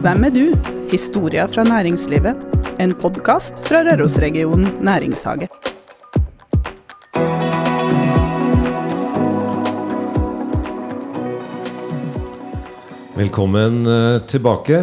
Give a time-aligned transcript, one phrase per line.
[0.00, 0.44] Hvem er du?
[0.88, 2.38] Historia fra næringslivet.
[2.80, 5.50] En podkast fra Rørosregionen næringshage.
[13.18, 14.80] Velkommen eh, tilbake.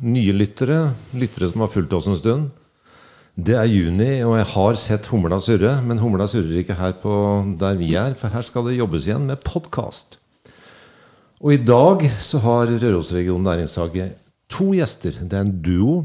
[0.00, 0.80] Nye lyttere,
[1.12, 2.48] lyttere som har fulgt oss en stund.
[3.36, 5.82] Det er juni, og jeg har sett humla surre.
[5.84, 9.28] Men humla surrer ikke her på der vi er, for her skal det jobbes igjen
[9.28, 10.16] med podkast.
[11.44, 14.14] Og i dag så har Rørosregionen næringshage
[14.52, 15.16] to gjester.
[15.22, 16.04] Det er en duo.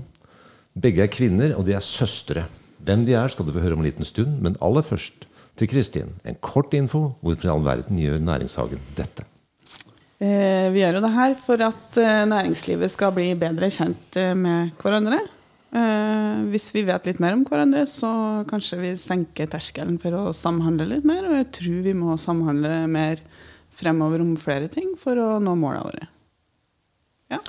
[0.78, 2.46] Begge er kvinner, og de er søstre.
[2.82, 4.40] Hvem de er, skal du få høre om en liten stund.
[4.42, 5.28] Men aller først
[5.60, 6.16] til Kristin.
[6.26, 7.12] En kort info.
[7.22, 9.28] Hvorfor i all verden gjør Næringshagen dette?
[10.22, 14.34] Eh, vi gjør jo det her for at eh, næringslivet skal bli bedre kjent eh,
[14.38, 15.22] med hverandre.
[16.52, 18.10] Hvis vi vet litt mer om hverandre, så
[18.50, 21.24] kanskje vi senker terskelen for å samhandle litt mer.
[21.30, 23.22] Og jeg tror vi må samhandle mer
[23.80, 26.10] fremover om flere ting for å nå målene våre.
[27.32, 27.40] Ja.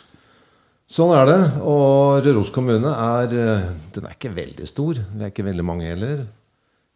[0.92, 1.40] Sånn er det.
[1.64, 4.98] Og Røros kommune er, eh, den er ikke veldig stor.
[5.00, 6.26] Vi er ikke veldig mange heller.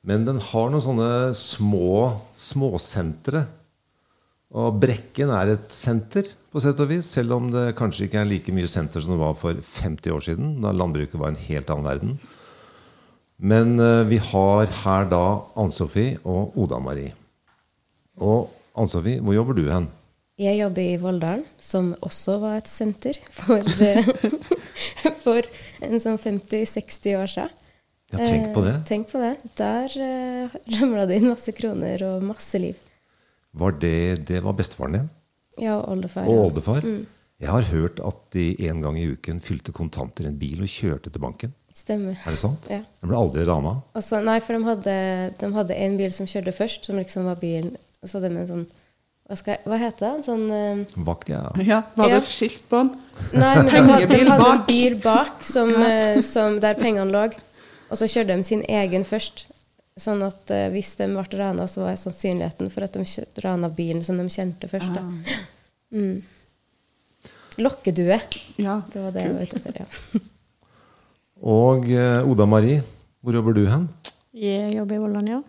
[0.04, 3.46] Men den har noen sånne små småsentre.
[4.52, 8.28] Og Brekken er et senter, på sett og vis, selv om det kanskje ikke er
[8.28, 11.72] like mye senter som det var for 50 år siden, da landbruket var en helt
[11.72, 12.18] annen verden.
[13.40, 17.14] Men eh, vi har her da Ann-Sofie og Oda-Marie.
[18.20, 19.88] Og Ann-Sofie, hvor jobber du hen?
[20.36, 24.04] Jeg jobber i Volldalen, som også var et senter for, eh,
[25.24, 25.46] for
[25.80, 27.54] en sånn 50-60 år siden.
[28.12, 28.74] Ja, tenk på det.
[28.74, 29.32] Eh, tenk på det.
[29.56, 32.76] Der uh, ramla det inn masse kroner og masse liv.
[33.56, 33.96] Var det,
[34.28, 35.08] det var bestefaren din?
[35.56, 36.28] Ja, og oldefar.
[36.28, 36.84] Og oldefar?
[37.40, 40.68] Jeg har hørt at de en gang i uken fylte kontanter i en bil og
[40.68, 41.56] kjørte til banken.
[41.76, 42.20] Stemmer.
[42.28, 42.68] Er det sant?
[42.72, 42.84] Ja.
[42.84, 43.78] De ble aldri rana?
[43.96, 45.02] Altså, nei, for de hadde,
[45.40, 48.44] de hadde en bil som kjørte først, som liksom var bilen Og så hadde de
[48.44, 48.68] en sånn
[49.26, 50.24] Hva, skal jeg, hva heter det?
[50.26, 51.40] Sånn uh, Vakt, ja.
[51.58, 52.22] ja var det Ja.
[52.22, 52.92] skilt på den?
[53.34, 57.10] Nei, men de hadde, de Pengebil hadde en bil bak som, uh, som der pengene
[57.10, 57.24] lå.
[57.90, 59.48] Og så kjørte de sin egen først.
[59.98, 64.04] Sånn at uh, hvis de ble rana, så var sannsynligheten for at de rana bilen
[64.06, 64.94] som de kjente først.
[64.94, 65.02] Da.
[65.96, 66.22] Mm.
[67.66, 68.20] Lokkedue.
[68.62, 69.82] Ja, Det var det jeg var ute etter.
[69.82, 70.22] Ja.
[71.56, 71.90] Og
[72.30, 72.78] Oda Marie,
[73.24, 73.90] hvor jobber du hen?
[74.36, 75.42] Jeg jobber i Vollan, ja.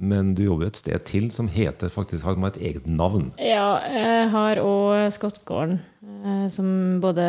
[0.00, 3.26] Men du jobber et sted til som heter faktisk har et eget navn.
[3.36, 5.76] Ja, jeg har òg Skottgården,
[6.24, 7.26] eh, som både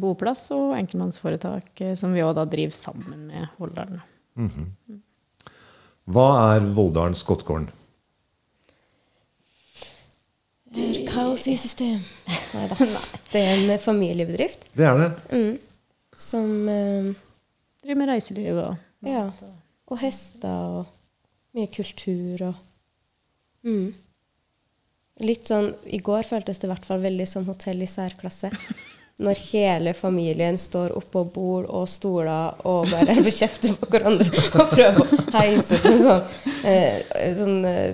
[0.00, 4.00] boplass og enkeltmannsforetak, eh, som vi òg da driver sammen med Volldalen.
[6.08, 7.68] Hva er Volldalen Skottgården?
[10.70, 11.98] Det er kaos i system.
[12.54, 12.78] Nei da.
[13.32, 15.10] Det er en familiebedrift Det er det.
[15.34, 15.58] mm,
[16.16, 17.10] som eh,
[17.82, 19.26] Driver med reiseliv og Ja.
[19.90, 20.48] Og hester
[20.80, 20.99] og
[21.56, 23.90] mye kultur og mm.
[25.20, 28.48] Litt sånn I går føltes det i hvert fall veldig som hotell i særklasse.
[29.24, 35.02] Når hele familien står oppå bord og stoler og bare kjefter på hverandre og prøver
[35.04, 37.90] å heise opp en sånn, eh, sånn eh,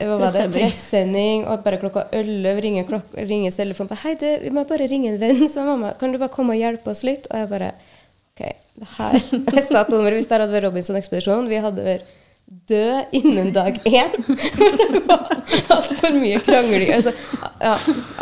[0.00, 0.48] hva var det?
[0.50, 1.44] Pressending.
[1.46, 5.12] Og bare klokka 11 ringer, klok ringer telefonen på Hei, du, vi må bare ringe
[5.12, 5.94] en venn, sa mamma.
[6.00, 7.30] Kan du bare komme og hjelpe oss litt?
[7.30, 7.70] Og jeg bare
[8.34, 8.42] OK,
[8.80, 12.10] det her Jeg sa til hvis det hadde vært Robinson-ekspedisjon, vi hadde vært
[12.46, 14.14] død innen dag én.
[15.74, 16.90] altfor mye krangling.
[16.94, 17.12] Altså,
[17.60, 17.74] ja,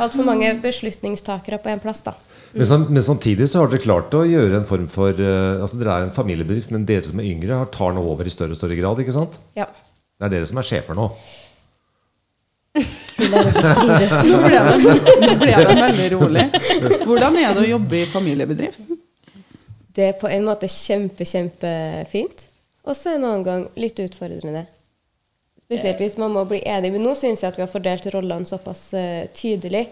[0.02, 2.14] altfor mange beslutningstakere på én plass, da.
[2.52, 5.78] Men, sam, men samtidig så har dere klart å gjøre en form for uh, altså
[5.80, 8.52] Dere er en familiebedrift, men dere som er yngre, har- tar nå over i større
[8.52, 9.00] og større grad.
[9.00, 9.38] ikke sant?
[9.56, 9.64] Ja.
[10.20, 11.08] Det er dere som er sjefer nå.
[13.22, 14.84] Nå ble den,
[15.20, 16.44] nå ble den veldig rolig.
[17.04, 18.80] Hvordan er det å jobbe i familiebedrift?
[19.92, 22.46] Det er på en måte kjempe, kjempefint.
[22.82, 24.64] Og så en annen gang litt utfordrende.
[25.62, 26.90] Spesielt hvis man må bli enig.
[26.94, 29.86] Men nå syns jeg at vi har fordelt rollene såpass uh, tydelig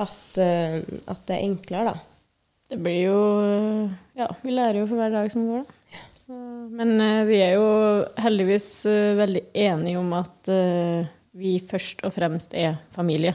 [0.00, 0.78] at, uh,
[1.10, 2.06] at det er enklere, da.
[2.70, 3.20] Det blir jo
[4.14, 5.76] Ja, vi lærer jo for hver dag som går, da.
[6.22, 6.36] Så,
[6.78, 7.66] men uh, vi er jo
[8.22, 13.34] heldigvis eh, veldig enige om at eh, vi først og fremst er familie.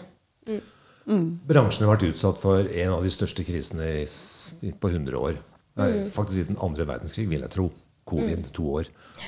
[1.05, 5.41] Bransjen har vært utsatt for en av de største krisene i, på 100 år.
[5.81, 7.67] Nei, Faktisk siden andre verdenskrig, vil jeg tro.
[8.05, 8.83] Covid, to år.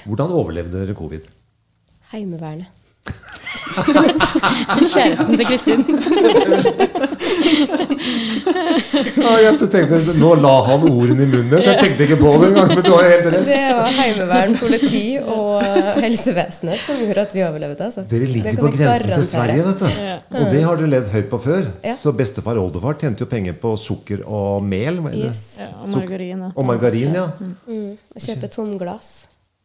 [0.06, 1.21] Hvordan overlevde dere covid?
[2.12, 2.76] Heimevernet.
[4.92, 5.83] Kjæresten til Kristin.
[9.18, 12.50] Ja, jeg tenkte, Nå la han ordene i munnen, så jeg tenkte ikke på det
[12.51, 12.74] engang.
[12.74, 13.45] Men du har helt rett.
[13.50, 17.89] Det var heimevern, politi og helsevesenet som gjorde at vi overlevde.
[17.89, 18.06] Altså.
[18.12, 19.27] Dere ligger på grensen til.
[19.27, 19.88] Sverige, vet du.
[20.07, 20.18] Ja.
[20.42, 21.71] Og det har du levd høyt på før.
[21.86, 21.95] Ja.
[21.98, 25.01] Så bestefar og oldefar tjente jo penger på sukker og mel.
[25.03, 25.27] eller?
[25.27, 25.44] Yes.
[25.62, 26.45] Ja, og margarin.
[26.53, 27.30] Og margarin, ja.
[27.68, 27.95] Mm.
[28.18, 29.15] Kjøpe tomglass.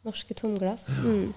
[0.07, 0.89] Norske tomglass.
[1.01, 1.31] Mm.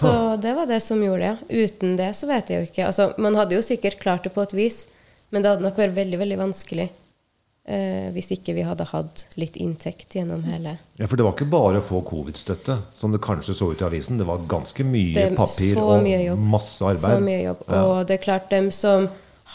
[0.00, 1.64] Så det var det som gjorde det.
[1.64, 2.86] Uten det så vet jeg jo ikke.
[2.86, 4.86] Altså, man hadde jo sikkert klart det på et vis,
[5.30, 6.86] men det hadde nok vært veldig, veldig vanskelig
[7.68, 11.50] eh, hvis ikke vi hadde hatt litt inntekt gjennom hele Ja, For det var ikke
[11.52, 14.20] bare å få covid-støtte, som det kanskje så ut i avisen.
[14.20, 16.46] Det var ganske mye Det papir og mye jobb.
[16.54, 17.18] masse arbeid.
[17.18, 17.66] Så mye jobb.
[17.82, 19.08] Og det er klart, dem som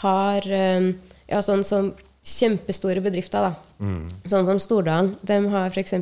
[0.04, 0.92] har eh,
[1.30, 1.92] ja, sånn som
[2.24, 3.84] kjempestore bedrifter, da.
[3.84, 4.06] Mm.
[4.32, 5.14] Sånn som Stordalen.
[5.26, 5.92] De har f.eks.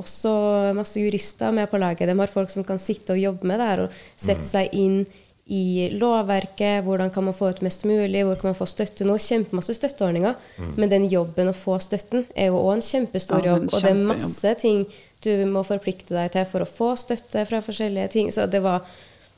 [0.00, 2.08] også masse jurister med på laget.
[2.08, 4.50] De har folk som kan sitte og jobbe med det her og sette Mm.
[4.50, 5.06] seg inn
[5.46, 6.82] i lovverket.
[6.84, 8.24] Hvordan kan man få ut mest mulig?
[8.24, 9.14] Hvor kan man få støtte nå?
[9.20, 10.34] Kjempemasse støtteordninger.
[10.58, 10.74] Mm.
[10.78, 13.68] Men den jobben å få støtten er jo òg en kjempestor Ja, det er en
[13.68, 13.74] jobb.
[13.74, 14.86] Og det er masse ting
[15.24, 18.30] du må forplikte deg til for å få støtte fra forskjellige ting.
[18.32, 18.80] Så det var,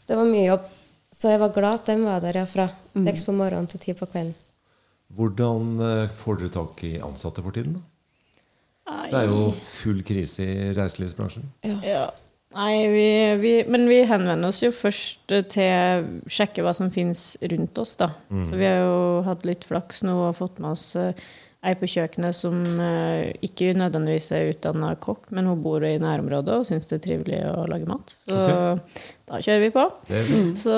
[0.06, 0.60] det var mye jobb.
[1.12, 3.04] Så jeg var glad at de var der ja, fra Mm.
[3.26, 4.34] på morgenen til ti på kvelden.
[5.14, 7.74] Hvordan eh, får dere tak i ansatte for tiden?
[7.74, 7.80] da?
[8.86, 11.48] Det er jo full krise i reiselivsbransjen.
[11.82, 12.06] Ja.
[12.56, 13.08] Nei, vi,
[13.42, 17.80] vi, men vi henvender oss jo først eh, til å sjekke hva som finnes rundt
[17.82, 18.12] oss, da.
[18.48, 21.12] Så vi har jo hatt litt flaks nå og fått med oss eh,
[21.66, 26.60] ei på kjøkkenet som eh, ikke nødvendigvis er utdanna kokk, men hun bor i nærområdet
[26.62, 28.14] og syns det er trivelig å lage mat.
[28.24, 28.38] Så
[29.26, 29.84] da kjører vi på.
[30.08, 30.22] Det,
[30.62, 30.76] Så,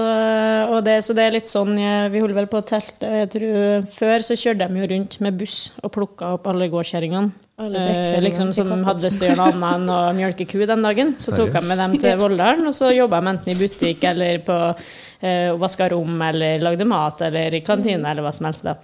[0.72, 3.12] og det, så det er litt sånn jeg, Vi holder vel på å telte.
[3.22, 7.44] Jeg tror, før så kjørte de jo rundt med buss og plukka opp alle gårdskjerringene.
[7.58, 10.84] Eh, liksom, som hadde lyst til å gjøre noe annet enn å mjølke ku den
[10.86, 11.14] dagen.
[11.18, 14.38] Så tok jeg med dem til Volldalen, og så jobba de enten i butikk eller
[14.46, 14.58] på
[15.26, 18.68] eh, vaska rom eller lagde mat eller i kantine eller hva som helst.
[18.68, 18.76] da.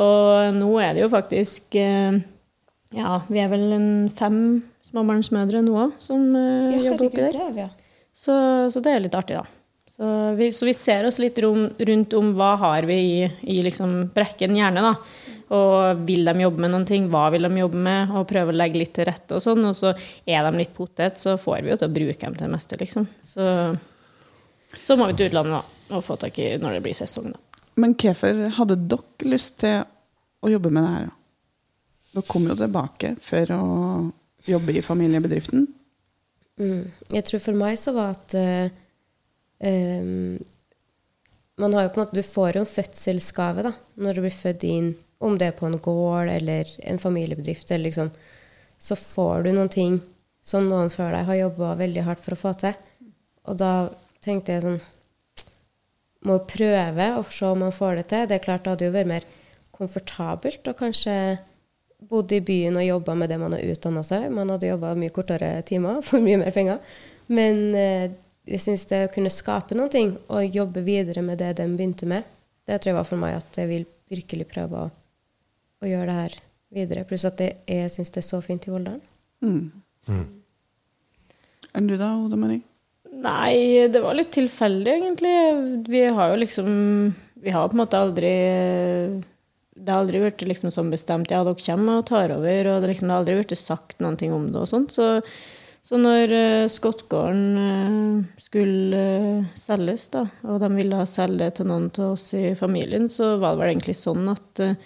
[0.00, 2.16] Og nå er det jo faktisk eh,
[2.96, 4.38] Ja, vi er vel en fem
[4.86, 7.36] småbarnsmødre nå òg som eh, Ja, jobber oppi der.
[7.50, 7.68] er ja.
[8.16, 8.32] Så,
[8.72, 9.44] så det er litt artig, da.
[9.96, 13.60] Så vi, så vi ser oss litt rom, rundt om hva har vi i, i
[13.64, 14.94] liksom brekken hjerne, da.
[15.54, 18.56] Og vil de jobbe med noen ting, hva vil de jobbe med, og prøve å
[18.56, 19.62] legge litt til rette og sånn.
[19.68, 19.92] Og så
[20.26, 22.78] er de litt potet, så får vi jo til å bruke dem til det meste,
[22.80, 23.06] liksom.
[23.30, 23.46] Så,
[24.82, 27.42] så må vi til utlandet, da, og få tak i når det blir sesong, da.
[27.76, 29.82] Men hvorfor hadde dere lyst til
[30.42, 31.08] å jobbe med det her?
[32.16, 33.64] Dere kom jo tilbake for å
[34.48, 35.66] jobbe i familiebedriften.
[36.56, 36.84] Mm.
[37.12, 38.70] Jeg tror for meg så var at uh,
[39.60, 40.38] um,
[41.60, 44.32] Man har jo på en måte Du får jo en fødselsgave da, når du blir
[44.32, 48.10] født inn, om det er på en gård eller en familiebedrift, eller liksom,
[48.78, 50.00] så får du noen ting
[50.44, 52.76] som noen før deg har jobba veldig hardt for å få til.
[53.46, 53.72] Og da
[54.24, 54.78] tenkte jeg sånn
[56.26, 58.24] Må prøve og se om man får det til.
[58.26, 59.26] Det er klart det hadde jo vært mer
[59.76, 61.14] komfortabelt å kanskje
[62.10, 64.24] bodd i byen og jobba med det man har utdanna seg.
[64.34, 66.80] Man hadde jobba mye kortere timer for mye mer penger.
[67.30, 68.16] Men eh,
[68.46, 72.06] jeg syns det å kunne skape noen ting og jobbe videre med det de begynte
[72.10, 72.26] med,
[72.66, 74.90] det tror jeg var for meg at jeg vil virkelig prøve å,
[75.82, 76.38] å gjøre det her
[76.76, 77.04] videre.
[77.08, 79.02] Pluss at jeg, jeg syns det er så fint i Volldalen.
[79.44, 80.24] Mm.
[81.76, 82.64] Enn du da, Oda Marie?
[83.16, 85.36] Nei, det var litt tilfeldig, egentlig.
[85.88, 86.68] Vi har jo liksom
[87.42, 88.32] Vi har på en måte aldri
[89.76, 92.90] Det har aldri vært liksom sånn bestemt ja, dere kommer og tar over, og det,
[92.92, 94.94] liksom, det har aldri vært sagt noen ting om det og sånt.
[94.96, 95.20] Så,
[95.84, 101.68] så når uh, Skottgården uh, skulle uh, selges, da, og de ville selge det til
[101.68, 104.80] noen av oss i familien, så var det vel egentlig sånn at eh,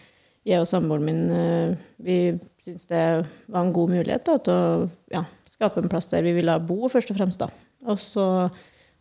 [0.46, 2.16] jeg og samboeren min eh, vi
[2.62, 3.04] syntes det
[3.50, 6.88] var en god mulighet da, til å ja, skape en plass der vi ville bo,
[6.88, 7.42] først og fremst.
[7.42, 7.50] da.
[7.88, 8.24] Og så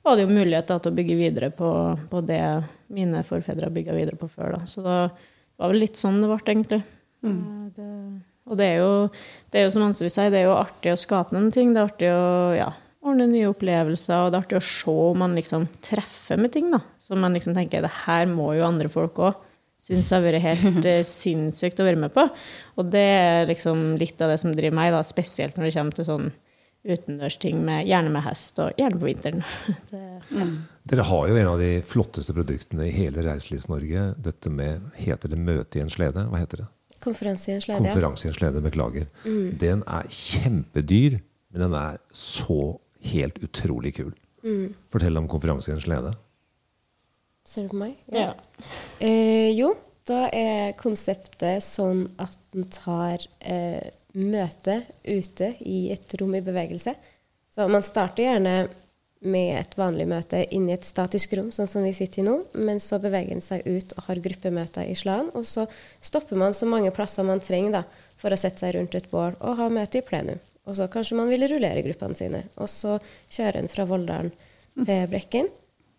[0.03, 1.71] var det jo mulighet da, til å bygge videre på,
[2.11, 2.43] på det
[2.91, 4.57] mine forfedre har bygga videre på før.
[4.57, 4.65] Da.
[4.67, 4.99] Så da
[5.59, 6.81] var vel litt sånn det ble, egentlig.
[7.23, 7.39] Mm.
[7.75, 7.87] Det,
[8.49, 8.93] og det er, jo,
[9.51, 11.73] det er jo som Hanse vil si, det er jo artig å skape noen ting.
[11.75, 12.69] Det er artig å ja,
[13.05, 16.71] ordne nye opplevelser, og det er artig å se om man liksom treffer med ting.
[16.73, 16.81] da.
[16.99, 19.45] Så man liksom tenker det her må jo andre folk òg
[19.79, 22.25] synes har vært helt eh, sinnssykt å være med på.
[22.79, 25.97] Og det er liksom litt av det som driver meg, da, spesielt når det kommer
[25.97, 26.29] til sånn
[26.89, 29.45] utendørsting, med, gjerne med hest, og gjerne på vinteren.
[30.29, 30.45] Det,
[30.91, 34.03] Dere har jo en av de flotteste produktene i hele Reiselivs-Norge.
[34.21, 36.27] Dette med Heter det 'Møte i en slede'?
[36.29, 36.67] Hva heter det?
[37.01, 37.95] Konferanse i en slede, ja.
[37.95, 38.61] Konferanse i en slede.
[38.61, 39.07] Beklager.
[39.59, 41.19] Den er kjempedyr,
[41.49, 42.77] men den er så
[43.09, 44.13] helt utrolig kul.
[44.93, 46.13] Fortell om konferanse i en slede.
[47.49, 47.95] Ser du på meg?
[48.13, 48.33] ja.
[49.01, 49.71] Eh, jo,
[50.05, 56.93] da er konseptet sånn at den tar eh, møte ute i et rom i bevegelse.
[57.49, 58.53] Så man starter gjerne
[59.19, 62.79] med et vanlig møte inni et statisk rom, sånn som vi sitter i nå, men
[62.79, 65.65] så beveger den seg ut og har gruppemøter i Slan, og så
[66.05, 67.83] stopper man så mange plasser man trenger da,
[68.19, 70.39] for å sette seg rundt et bål og ha møte i plenum.
[70.69, 72.43] Og så kanskje man vil rullere gruppene sine.
[72.61, 72.99] Og så
[73.31, 74.29] kjører en fra Volldalen
[74.77, 75.47] til Brekken.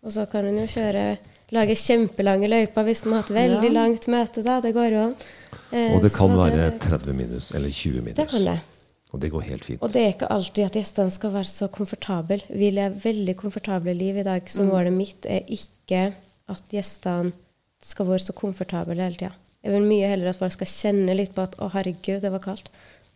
[0.05, 1.17] Og så kan en jo kjøre
[1.51, 3.75] Lage kjempelange løyper hvis man har hatt veldig Ja.
[3.81, 4.43] langt møte.
[4.43, 5.15] da, Det går jo an.
[5.71, 8.15] Eh, Og det kan være være 30 minus eller 20 minus.
[8.15, 8.59] Det kan det.
[9.13, 9.81] Og det går helt fint.
[9.83, 12.41] Og det er ikke alltid at gjestene skal være så komfortable.
[12.49, 16.13] Vi lever veldig komfortable liv i dag, så målet mitt er ikke
[16.49, 17.33] at gjestene
[17.83, 19.31] skal være så komfortable hele tida.
[19.63, 22.39] Jeg vil mye heller at folk skal kjenne litt på at 'å, herregud, det var
[22.39, 22.69] kaldt'.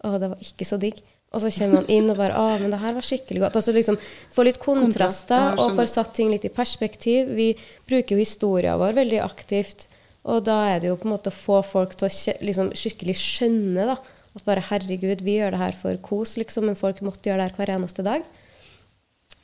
[0.04, 1.00] 'Å, det var ikke så digg'.
[1.36, 3.58] Og så kommer man inn og bare 'Å, men det her var skikkelig godt'.
[3.60, 3.98] Altså liksom
[4.32, 7.36] Få litt kontraster, jeg og få satt ting litt i perspektiv.
[7.36, 7.50] Vi
[7.88, 9.88] bruker jo historien vår veldig aktivt,
[10.24, 13.16] og da er det jo på en måte å få folk til å liksom skikkelig
[13.20, 13.98] skjønne da,
[14.36, 17.52] at bare 'herregud, vi gjør det her for kos', liksom, men folk måtte gjøre det
[17.52, 18.24] her hver eneste dag.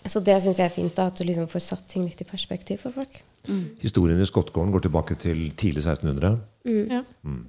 [0.10, 2.26] Så det syns jeg er fint, da, at du liksom får satt ting litt i
[2.26, 3.20] perspektiv for folk.
[3.82, 6.40] Historien i Skottgården går tilbake til tidlig 1600.
[6.90, 7.02] Ja.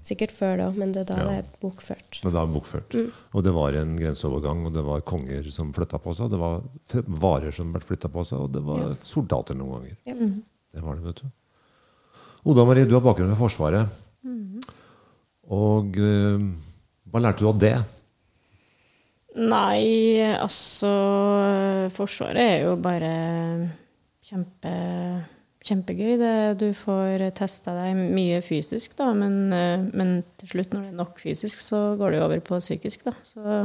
[0.08, 1.24] Sikkert før da, men det er da Ja.
[1.30, 2.20] det er bokført.
[2.24, 2.96] Men da bokført.
[3.32, 6.30] Og det var en grenseovergang, og det var konger som flytta på seg.
[6.30, 6.60] Det var
[7.08, 9.96] varer som ble flytta på seg, og det var soldater noen ganger.
[10.04, 10.14] Ja.
[10.72, 11.30] Det var det, vet du.
[12.52, 13.88] Oda Marie, du har bakgrunn ved Forsvaret.
[15.52, 16.44] Og øh,
[17.10, 17.74] hva lærte du av det?
[19.40, 20.90] Nei, altså
[21.96, 23.12] Forsvaret er jo bare
[24.26, 24.72] kjempe,
[25.64, 26.18] kjempegøy.
[26.20, 30.92] Det, du får testa deg mye fysisk, da, men, eh, men til slutt, når det
[30.92, 33.16] er nok fysisk, så går det jo over på psykisk, da.
[33.24, 33.64] Så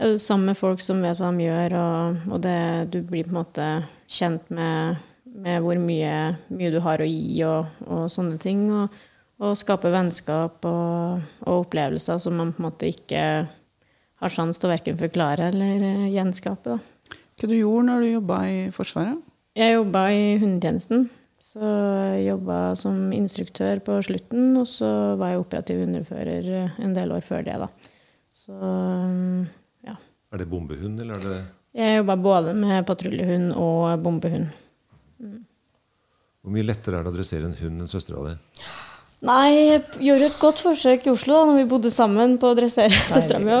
[0.00, 2.58] er du sammen med folk som vet hva de gjør, og, og det,
[2.94, 3.70] du blir på en måte
[4.08, 8.70] kjent med, med hvor mye, mye du har å gi, og, og sånne ting.
[8.72, 9.02] Og,
[9.42, 13.22] og skape vennskap og, og opplevelser som man på en måte ikke
[14.22, 16.76] har sjanse til å verken forklare eller eh, gjenskape.
[16.76, 17.16] Da.
[17.40, 19.18] Hva du gjorde når du jobba i Forsvaret?
[19.58, 21.08] Jeg jobba i hundetjenesten.
[21.42, 21.70] Så
[22.22, 24.88] jobba som instruktør på slutten, og så
[25.20, 27.58] var jeg operativ hundefører eh, en del år før det.
[27.60, 27.68] da.
[28.32, 29.42] Så mm,
[29.90, 29.98] ja.
[30.32, 31.40] Er det bombehund, eller er det
[31.76, 34.48] Jeg jobba både med patruljehund og bombehund.
[36.42, 38.36] Hvor mye lettere er det å dressere en hund enn søstera di?
[39.22, 42.56] Nei, jeg gjorde et godt forsøk i Oslo da når vi bodde sammen på å
[42.58, 43.60] dressere søstera mi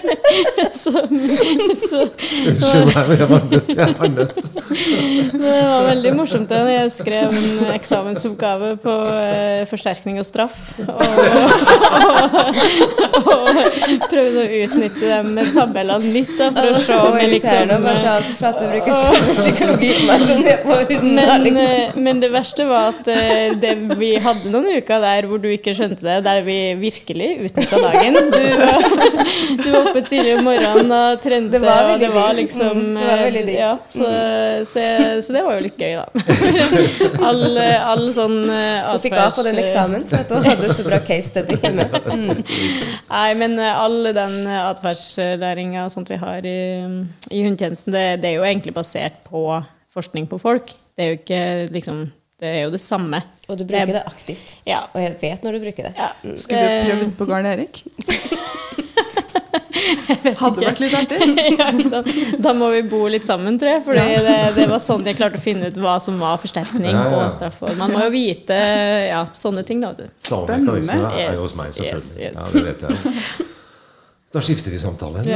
[0.81, 0.91] så,
[1.81, 2.01] så
[2.41, 3.69] Unnskyld meg, jeg var nødt.
[3.75, 4.35] Jeg var nødt.
[5.33, 10.57] det var veldig morsomt da jeg skrev en eksamensoppgave på eh, forsterkning og straff.
[10.81, 11.01] Og,
[13.21, 13.49] og, og
[14.11, 17.89] prøvde å utnytte dem med tabellene litt da, for å se om jeg liksom
[18.37, 21.15] for at du bruker samme psykologi på meg som det på hunden.
[21.19, 21.73] da, men, liksom.
[21.77, 25.49] eh, men det verste var at eh, det, vi hadde noen uker der hvor du
[25.51, 28.19] ikke skjønte det, der vi virkelig utnytta dagen.
[28.31, 28.43] Du,
[29.61, 32.95] du var oppe tidlig om morgenen og trente, Det var veldig det var liksom Mm,
[32.97, 33.55] det var eh, veldig.
[33.57, 34.07] Ja, så,
[34.71, 36.05] så, jeg- så det var jo litt gøy, da.
[37.29, 40.85] all, all sånn du Hun fikk A på den eksamen for at hun hadde så
[40.87, 41.85] bra case study hjemme.
[42.11, 42.43] Mm.
[43.11, 46.57] Nei, men eh, all den eh, atferdslæringa og sånt vi har i,
[47.31, 49.45] i hundetjenesten, det, det er jo egentlig basert på
[49.91, 50.71] forskning på folk.
[50.95, 51.43] Det er jo ikke
[51.75, 52.01] liksom
[52.41, 53.19] Det er jo det samme.
[53.51, 54.55] Og du bruker det aktivt.
[54.65, 54.79] Ja.
[54.95, 55.93] Og jeg vet når du bruker det.
[55.97, 56.07] ja.
[56.41, 57.83] Skulle du Det- prøvd på Garn Erik?
[60.41, 61.19] Hadde vært litt artig.
[61.59, 62.01] ja?
[62.41, 63.83] Da må vi bo litt sammen, tror jeg.
[63.85, 67.05] For det, det var sånn jeg klarte å finne ut hva som var forsterkning Ja,
[67.11, 67.21] ja.
[67.21, 67.61] og straff.
[67.67, 68.57] Og man må jo vite
[69.09, 69.93] ja, sånne ting, da.
[70.21, 70.99] Spennende.
[71.11, 72.13] er jo hos meg, selvfølgelig.
[72.17, 72.35] yes, yes.
[72.37, 73.49] Ja, det vet jeg.
[74.31, 75.27] Da skifter vi samtalen.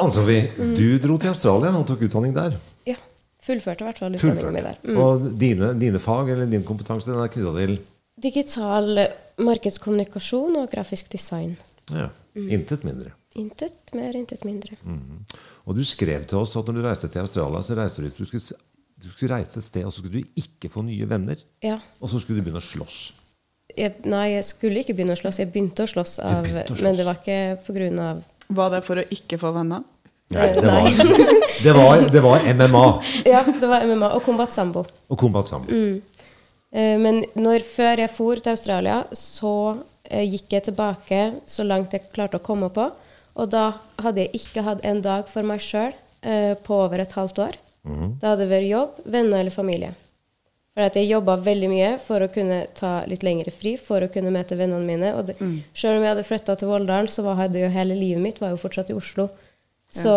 [0.00, 2.56] Ann-Sofie, du dro til Australia og tok utdanning der.
[2.88, 2.96] Ja.
[3.44, 4.78] Fullførte i hvert fall utdanningen min der.
[4.88, 5.00] Mm.
[5.04, 7.76] Og dine, dine fag eller din kompetanse den er knytta til
[8.24, 9.04] Digital
[9.38, 11.56] markedskommunikasjon og grafisk design.
[11.92, 12.48] ja, Mm.
[12.50, 13.10] intet mindre.
[13.38, 14.74] Intet mer, intet mindre.
[15.66, 18.16] Og du skrev til oss at når du reiste til Australia, så reiste du ut.
[18.18, 18.58] du skulle,
[19.02, 21.36] du skulle reise et sted, og så skulle du ikke få nye venner.
[21.62, 21.78] Ja.
[22.00, 23.12] Og så skulle du begynne å slåss.
[23.76, 25.38] Jeg, nei, jeg skulle ikke begynne å slåss.
[25.38, 26.82] Jeg begynte å slåss, av, begynte å slåss.
[26.82, 29.82] men det var ikke av Var det for å ikke få venner?
[30.34, 30.82] Nei, det Nei.
[30.82, 30.90] var,
[31.62, 34.86] det var, det var MMA Ja, det var MMA og Combat Sambo.
[35.10, 35.70] og Combat Sambo.
[35.70, 36.00] Eh,
[36.74, 39.54] Men når, før jeg for til Australia, så
[40.08, 42.88] eh, gikk jeg tilbake så langt jeg klarte å komme på.
[43.34, 43.68] Og da
[44.02, 47.60] hadde jeg ikke hatt en dag for meg sjøl eh, på over et halvt år.
[48.20, 49.92] Da hadde det vært jobb, venner eller familie.
[50.74, 54.10] For at jeg jobba veldig mye for å kunne ta litt lengre fri, for å
[54.10, 55.12] kunne møte vennene mine.
[55.14, 55.36] Og det,
[55.76, 58.54] Sjøl om jeg hadde flytta til Volldalen, så var, hadde jo hele livet mitt var
[58.54, 59.28] jo fortsatt i Oslo.
[59.94, 60.14] Så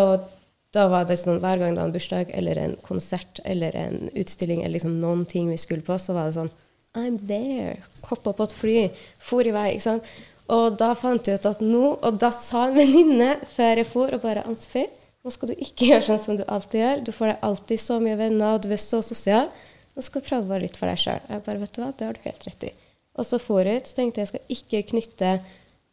[0.78, 4.08] da var det sånn hver gang det var en bursdag eller en konsert eller en
[4.14, 6.54] utstilling eller liksom noen ting vi skulle på, så var det sånn
[6.98, 7.78] I'm there.
[8.10, 8.78] Hoppa på et fly,
[9.22, 9.68] for i vei.
[9.76, 10.08] ikke sant?
[10.54, 14.14] Og da fant jeg ut at nå Og da sa en venninne før jeg for,
[14.16, 14.86] og bare Ansfi,
[15.24, 17.04] nå skal du ikke gjøre sånn som du alltid gjør.
[17.06, 19.52] Du får deg alltid så mye venner, og du er så sosial.
[19.94, 21.22] Nå skal du prøve å være litt for deg sjøl.
[21.28, 22.74] Jeg bare, vet du hva, det har du helt rett i.
[23.18, 25.32] Og så for jeg ut, så tenkte jeg jeg skal ikke knytte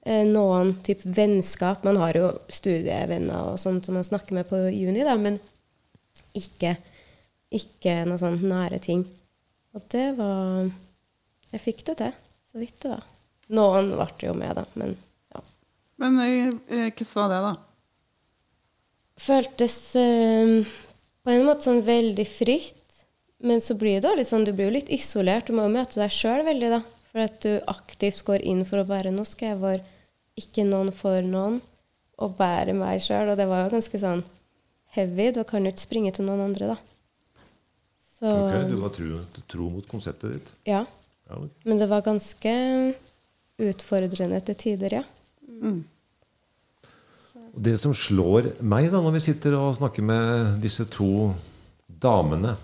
[0.05, 1.85] noen type vennskap.
[1.87, 5.39] Man har jo studievenner og sånt som man snakker med på juni, da, men
[6.37, 6.75] ikke,
[7.55, 9.05] ikke noe sånn nære ting.
[9.75, 10.71] Og det var
[11.55, 12.15] Jeg fikk det til,
[12.51, 13.05] så vidt det var.
[13.55, 14.95] Noen ble jo med, da, men
[15.35, 15.43] ja.
[16.03, 17.53] Men eh, eh, hvordan var det, da?
[19.25, 20.73] Føltes eh,
[21.23, 22.81] på en måte sånn veldig fritt,
[23.45, 25.51] Men så blir det litt sånn, du blir jo litt isolert.
[25.51, 26.79] Du må jo møte deg sjøl veldig, da.
[27.15, 29.27] For at du aktivt går inn for å bære noe.
[29.29, 29.85] skal jeg være
[30.41, 31.61] ikke noen for noen,
[32.19, 33.31] og bære meg sjøl.
[33.31, 34.25] Og det var jo ganske sånn
[34.97, 35.29] heavy.
[35.37, 36.77] Du kan jo ikke springe til noen andre, da.
[38.19, 40.53] Så Ok, du var tro, tro mot konseptet ditt.
[40.67, 40.85] ja.
[41.25, 41.39] Ja.
[41.65, 42.51] Men det var ganske
[43.65, 45.05] utfordrende til tider, ja.
[45.49, 45.79] Mm.
[47.55, 51.31] Det som slår meg da når vi sitter og snakker med disse to
[51.89, 52.57] damene,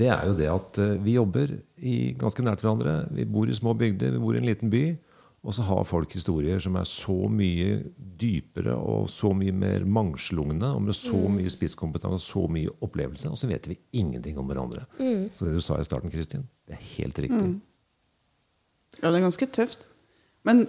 [0.00, 3.04] det er jo det at eh, vi jobber i ganske nært hverandre.
[3.14, 4.84] Vi bor i små bygder, vi bor i en liten by.
[5.40, 7.78] Og så har folk historier som er så mye
[8.20, 13.30] dypere og så mye mer mangslungne, og med så mye spisskompetanse og så mye opplevelse,
[13.32, 14.84] og så vet vi ingenting om hverandre.
[14.98, 17.54] Så det du sa i starten, Kristin, det er helt riktig.
[18.98, 19.88] Ja, det er ganske tøft.
[20.44, 20.66] Men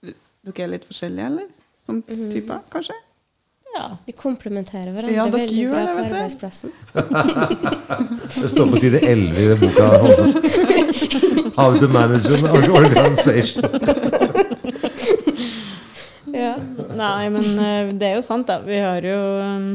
[0.00, 1.52] dere er litt forskjellige, eller?
[1.84, 2.96] Som typer, kanskje?
[3.74, 3.88] Ja.
[4.06, 6.70] Vi komplementerer hverandre Ja, veldig gjør bra på arbeidsplassen.
[8.34, 9.88] Det står på side 11 i den boka.
[11.56, 13.64] How to manage an organization.
[16.34, 16.56] Ja.
[16.96, 18.58] Nei, men eh, det er jo sant, da.
[18.64, 19.68] Vi har jo um,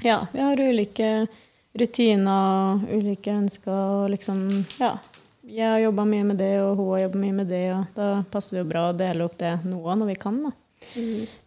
[0.00, 1.26] Ja, vi har ulike
[1.78, 4.94] rutiner, ulike ønsker og liksom Ja.
[5.48, 8.08] Jeg har jobba mye med det, og hun har jobba mye med det, og da
[8.32, 10.50] passer det jo bra å dele opp det noe når vi kan, da.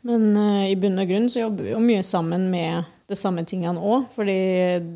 [0.08, 3.44] Men uh, i bunn og grunn så jobber vi jo mye sammen med de samme
[3.48, 4.08] tingene òg.
[4.16, 4.40] fordi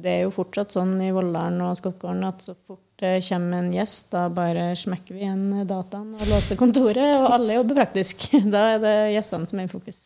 [0.03, 3.73] det er jo fortsatt sånn i Volldalen og Skottgården at så fort det kommer en
[3.75, 8.29] gjest, da bare smekker vi igjen dataen og låser kontoret, og alle jobber praktisk.
[8.53, 10.05] Da er det gjestene som er i fokus.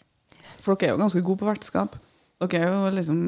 [0.58, 2.00] For dere er jo ganske gode på vertskap.
[2.42, 3.22] Dere er jo liksom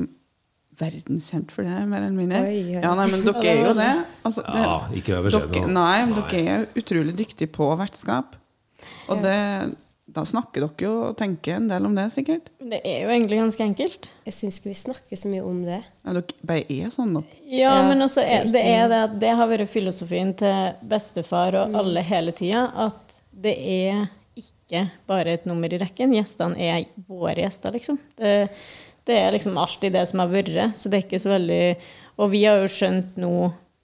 [0.82, 2.42] verdenskjent for det, mer eller mindre.
[2.48, 2.82] Oi, oi.
[2.82, 3.92] Ja, nei, men dere er jo det.
[4.26, 5.74] Altså, det Ja, ikke vær beskjeden.
[5.78, 8.38] Nei, men dere er utrolig dyktige på vertskap.
[9.12, 9.38] Og det,
[10.12, 12.50] da snakker dere jo og tenker en del om det, sikkert.
[12.60, 14.10] Det er jo egentlig ganske enkelt.
[14.28, 15.80] Jeg syns ikke vi snakker så mye om det.
[16.04, 17.14] Ja, dere bare er sånn.
[17.18, 17.24] da.
[17.48, 20.76] Ja, Ja, men også er, det er det er at det har vært filosofien til
[20.92, 24.06] bestefar og alle hele tida, at det er
[24.40, 26.16] ikke bare et nummer i rekken.
[26.16, 28.00] Gjestene er våre gjester, liksom.
[28.20, 28.36] Det,
[29.08, 30.78] det er liksom alltid det som har vært.
[30.78, 31.64] Så det er ikke så veldig
[32.22, 33.34] Og vi har jo skjønt nå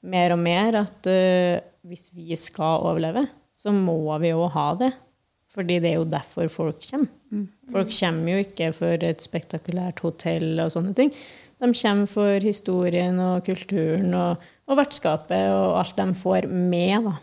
[0.07, 3.25] mer og mer at uh, hvis vi skal overleve,
[3.57, 4.91] så må vi jo ha det.
[5.57, 7.47] Fordi det er jo derfor folk kommer.
[7.73, 11.09] Folk kommer jo ikke for et spektakulært hotell og sånne ting.
[11.57, 17.09] De kommer for historien og kulturen og, og vertskapet og alt de får med.
[17.09, 17.15] da.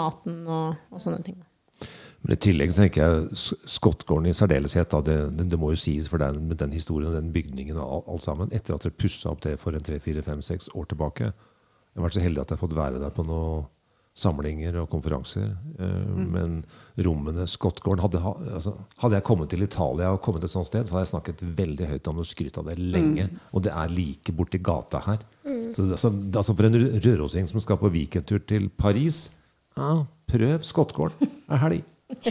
[0.00, 1.36] Maten og, og sånne ting.
[2.20, 4.90] Men i tillegg tenker jeg Skottgården i særdeleshet.
[4.92, 7.76] Da, det, det, det må jo sies for den, med den historien og den bygningen
[7.80, 8.52] og alt, alt sammen.
[8.56, 11.30] Etter at dere pussa opp det for en tre-fire-fem-seks år tilbake.
[11.30, 13.68] Jeg har vært så heldig at jeg har fått være der på noen
[14.20, 15.50] samlinger og konferanser.
[15.80, 16.22] Mm.
[16.34, 16.56] Men
[17.00, 18.20] rommene Skottgården hadde,
[18.54, 21.44] altså, hadde jeg kommet til Italia og kommet et sånt sted, så hadde jeg snakket
[21.58, 23.28] veldig høyt om det og skrytt av det lenge.
[23.56, 25.22] Og det er like borti gata her.
[25.74, 29.28] Så det, altså, det, altså For en rø- rørosing som skal på weekendtur til Paris,
[29.78, 29.92] ja,
[30.30, 31.82] prøv Skottgården ei helg.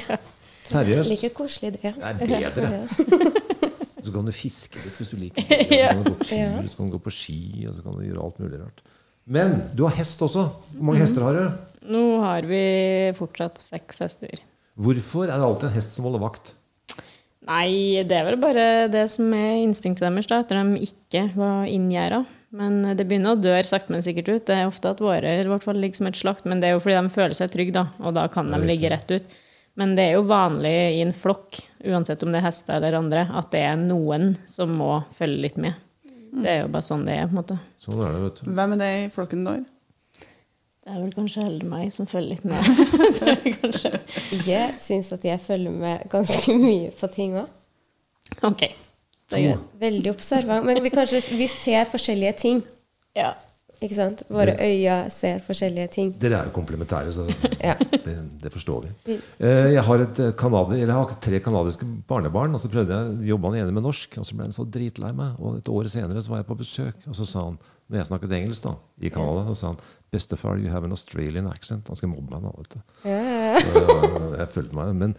[0.70, 1.10] Seriøst.
[1.10, 1.94] Like koselig, det.
[1.98, 3.30] Det er bedre.
[4.04, 5.66] Så kan du fiske litt hvis du liker det.
[5.68, 8.06] Så kan du gå tur, så kan du gå på ski, og så kan du
[8.06, 8.80] gjøre alt mulig rart.
[9.30, 10.48] Men du har hest også.
[10.74, 11.68] Hvor mange hester har du?
[11.90, 12.62] Nå har vi
[13.18, 14.42] fortsatt seks hester.
[14.80, 16.54] Hvorfor er det alltid en hest som holder vakt?
[17.50, 21.70] Nei, det er vel bare det som er instinktet deres, da, etter de ikke var
[21.70, 22.24] inngjerda.
[22.58, 24.48] Men det begynner å dø sakte, men sikkert ut.
[24.50, 26.76] Det er ofte at våre i hvert fall ligger som et slakt, men det er
[26.76, 29.38] jo fordi de føler seg trygge, da, og da kan de ligge rett ut.
[29.80, 33.28] Men det er jo vanlig i en flokk, uansett om det er hester eller andre,
[33.30, 35.78] at det er noen som må følge litt med.
[36.32, 37.58] Det er jo bare sånn det er, på en måte.
[37.82, 38.50] Sånn er det, vet du.
[38.58, 39.62] Hvem er det i flokken der?
[40.80, 42.60] Det er vel kanskje heller meg som følger litt med.
[44.50, 47.50] Jeg syns at jeg følger med ganske mye på ting òg.
[48.46, 48.64] Ok,
[49.30, 49.68] det er greit.
[49.82, 50.66] Veldig observant.
[50.66, 52.64] Men vi, kanskje, vi ser forskjellige ting.
[53.18, 53.34] Ja.
[53.80, 54.22] Ikke sant?
[54.28, 56.10] Våre øyne ser forskjellige ting.
[56.20, 57.24] Dere er jo komplementære, så
[57.64, 57.76] Ja.
[57.80, 59.16] det, det forstår vi.
[59.40, 62.92] Eh, Jeg har, et eh, kanadi, eller jeg har tre kanadiske barnebarn, og så prøvde
[62.98, 64.18] jeg jobba han ene med norsk.
[64.20, 65.40] Og så ble han så dritlei meg.
[65.40, 67.58] Og et år senere så var jeg på besøk, og så sa han,
[67.90, 69.80] når jeg snakket engelsk da, i Canada, så sa han
[70.12, 71.88] 'Bestefar, you have an Australian accent'.
[71.88, 72.80] Han skulle mobbe meg da, vet du.
[73.06, 74.38] Ja, ja.
[74.44, 75.16] Jeg følte meg, Men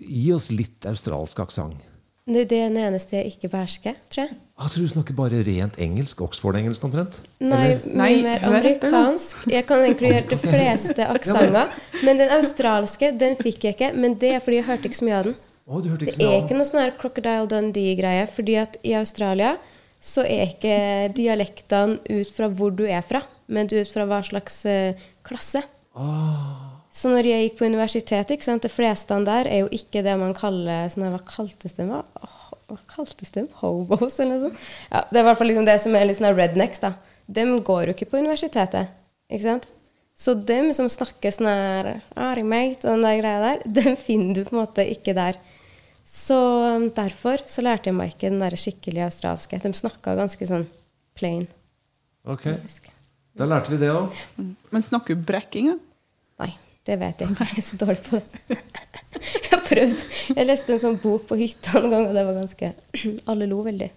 [0.00, 1.76] gi oss litt australsk aksent.
[2.24, 4.36] Det er den eneste jeg ikke behersker, tror jeg.
[4.56, 6.22] Altså, du snakker bare rent engelsk?
[6.24, 7.18] Oxford-engelsk omtrent?
[7.44, 9.42] Nei, Nei, mer amerikansk.
[9.52, 11.74] Jeg kan egentlig gjøre de fleste aksenter.
[12.00, 13.92] Men den australske, den fikk jeg ikke.
[14.00, 15.36] Men det er fordi jeg hørte ikke så mye av den.
[15.66, 18.26] Oh, du hørte Det er ikke noe sånn her Crocodile Dundee-greie.
[18.32, 19.56] fordi at i Australia
[20.00, 23.20] så er ikke dialektene ut fra hvor du er fra,
[23.52, 25.60] men ut fra hva slags klasse.
[25.92, 26.72] klasse.
[26.94, 30.14] Så når jeg gikk på universitetet, ikke sant, de fleste der er jo ikke det
[30.20, 31.90] man kaller sånn Hva kaltes dem?
[31.90, 32.28] Hva,
[32.70, 33.48] hva kaltes dem?
[33.58, 34.66] Hobos, eller noe sånt?
[34.92, 36.92] Ja, det er i hvert fall liksom det som er litt sånn rednecks, da.
[37.26, 38.92] De går jo ikke på universitetet,
[39.26, 39.66] ikke sant?
[40.14, 44.38] Så dem som snakker sånn her Ari mate og den der greia der, dem finner
[44.38, 45.40] du på en måte ikke der.
[46.06, 46.36] Så
[46.76, 49.58] um, derfor så lærte jeg meg ikke den der skikkelig australske.
[49.58, 50.68] De snakka ganske sånn
[51.18, 51.48] plain.
[52.28, 52.46] Ok,
[53.34, 54.14] Da lærte vi det òg.
[54.70, 55.74] Men snakker du brekkinga?
[56.38, 56.52] Nei,
[56.84, 57.46] det vet jeg ikke.
[57.48, 58.58] Jeg er så dårlig på det.
[59.24, 60.00] Jeg har prøvd.
[60.36, 62.72] Jeg leste en sånn bok på hytta en gang, og det var ganske
[63.30, 63.88] Alle lo veldig.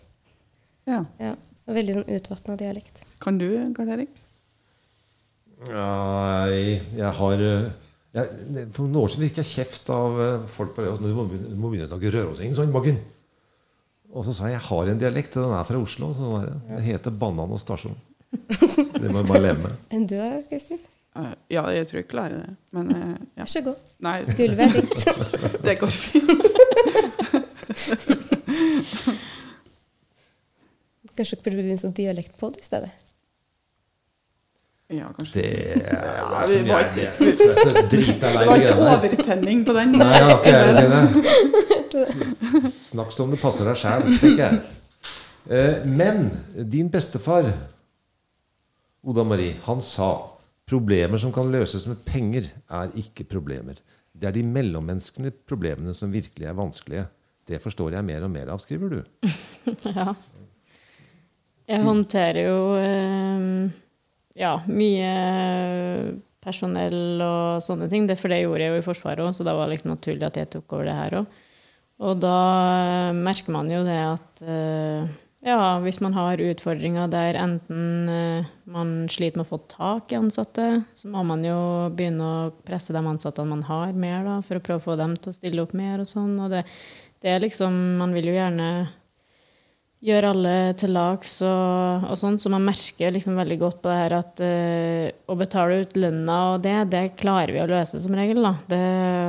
[0.87, 1.01] Ja.
[1.19, 3.03] Ja, så Veldig sånn utvatna dialekt.
[3.23, 4.23] Kan du, Karl Erik?
[5.67, 7.69] Nei, jeg har eh,
[8.13, 11.01] jeg, For noen år siden fikk jeg kjeft av eh, folk på Røros.
[11.01, 12.99] Du må må begynne å snakke rørosing, sånn bakken.
[14.15, 16.13] Og så sa jeg jeg har en dialekt, og den er fra Oslo.
[16.15, 16.61] Sånn.
[16.69, 17.97] Den heter Banan og stasjon.
[18.31, 19.81] Det må jeg bare leve med.
[19.97, 20.15] Enn du,
[20.47, 20.79] Kristin?
[21.17, 22.51] Eh, ja, jeg tror jeg klarer det.
[22.77, 23.43] Men eh, ja.
[23.43, 23.77] Vær så god.
[24.05, 25.01] Nei, Gulvet er ditt.
[25.65, 26.29] det går fint.
[31.17, 32.93] Kanskje dere burde begynne som dialektpod i stedet?
[34.93, 35.41] Ja, kanskje.
[35.41, 35.47] Det
[35.83, 36.61] er var jeg,
[36.95, 39.89] det, jeg er så drita lei Det var ikke overtenning på den.
[39.99, 41.03] Nei, jeg har ikke jeg heller,
[42.85, 44.53] Snakk som det passer deg sjæl, tenker jeg.
[45.49, 46.29] Eh, Men
[46.71, 47.49] din bestefar,
[49.07, 50.11] Oda Marie, han sa
[50.67, 53.79] problemer som kan løses med penger, er ikke problemer.
[54.17, 57.05] Det er de mellommenneskelige problemene som virkelig er vanskelige.
[57.47, 59.01] Det forstår jeg mer og mer av, skriver du.
[59.97, 60.13] Ja.
[61.67, 63.71] Jeg håndterer jo eh,
[64.39, 65.09] ja, mye
[66.39, 68.05] personell og sånne ting.
[68.07, 70.29] Det, for det gjorde jeg jo i Forsvaret òg, så da var det liksom naturlig
[70.29, 71.41] at jeg tok over det her òg.
[72.07, 72.37] Og da
[73.09, 75.11] eh, merker man jo det at eh,
[75.45, 80.17] ja, hvis man har utfordringer der enten eh, man sliter med å få tak i
[80.17, 81.57] ansatte, så må man jo
[81.93, 85.13] begynne å presse de ansatte man har, mer, da, for å prøve å få dem
[85.17, 86.33] til å stille opp mer og sånn.
[86.41, 86.63] Og det,
[87.21, 88.69] det er liksom Man vil jo gjerne
[90.05, 93.97] gjøre alle til lags og, og sånn, så man merker liksom veldig godt på det
[93.97, 98.17] her at uh, å betale ut lønna og det, det klarer vi å løse som
[98.17, 98.53] regel, da.
[98.69, 98.83] Det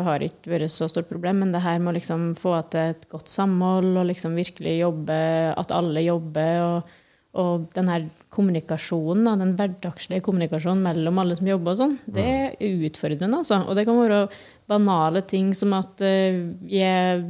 [0.09, 3.09] har ikke vært så stort problem, men det her med å liksom få til et
[3.09, 5.19] godt samhold og liksom virkelig jobbe,
[5.57, 6.95] at alle jobber og,
[7.41, 12.29] og den her kommunikasjonen, da, den hverdagslige kommunikasjonen mellom alle som jobber og sånn, det
[12.29, 13.65] er utfordrende, altså.
[13.65, 14.27] Og det kan være
[14.69, 17.25] banale ting som at vi jeg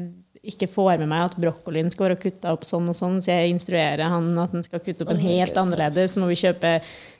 [0.47, 3.53] ikke får med meg at brokkolien skal være kutta opp sånn og sånn, så jeg
[3.55, 6.79] instruerer han at den skal kutte opp en helt annerledes, så må vi kjøpe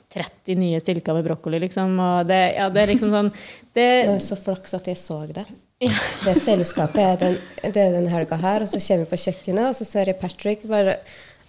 [0.09, 1.93] 30 nye stilker med brokkoli, liksom.
[2.01, 3.31] Og det, ja, det er liksom sånn
[3.75, 5.45] det, var så flaks at jeg så det.
[5.79, 9.69] Det selskapet er den, det er den helga her, og så kommer vi på kjøkkenet,
[9.69, 10.99] og så ser jeg Patrick bare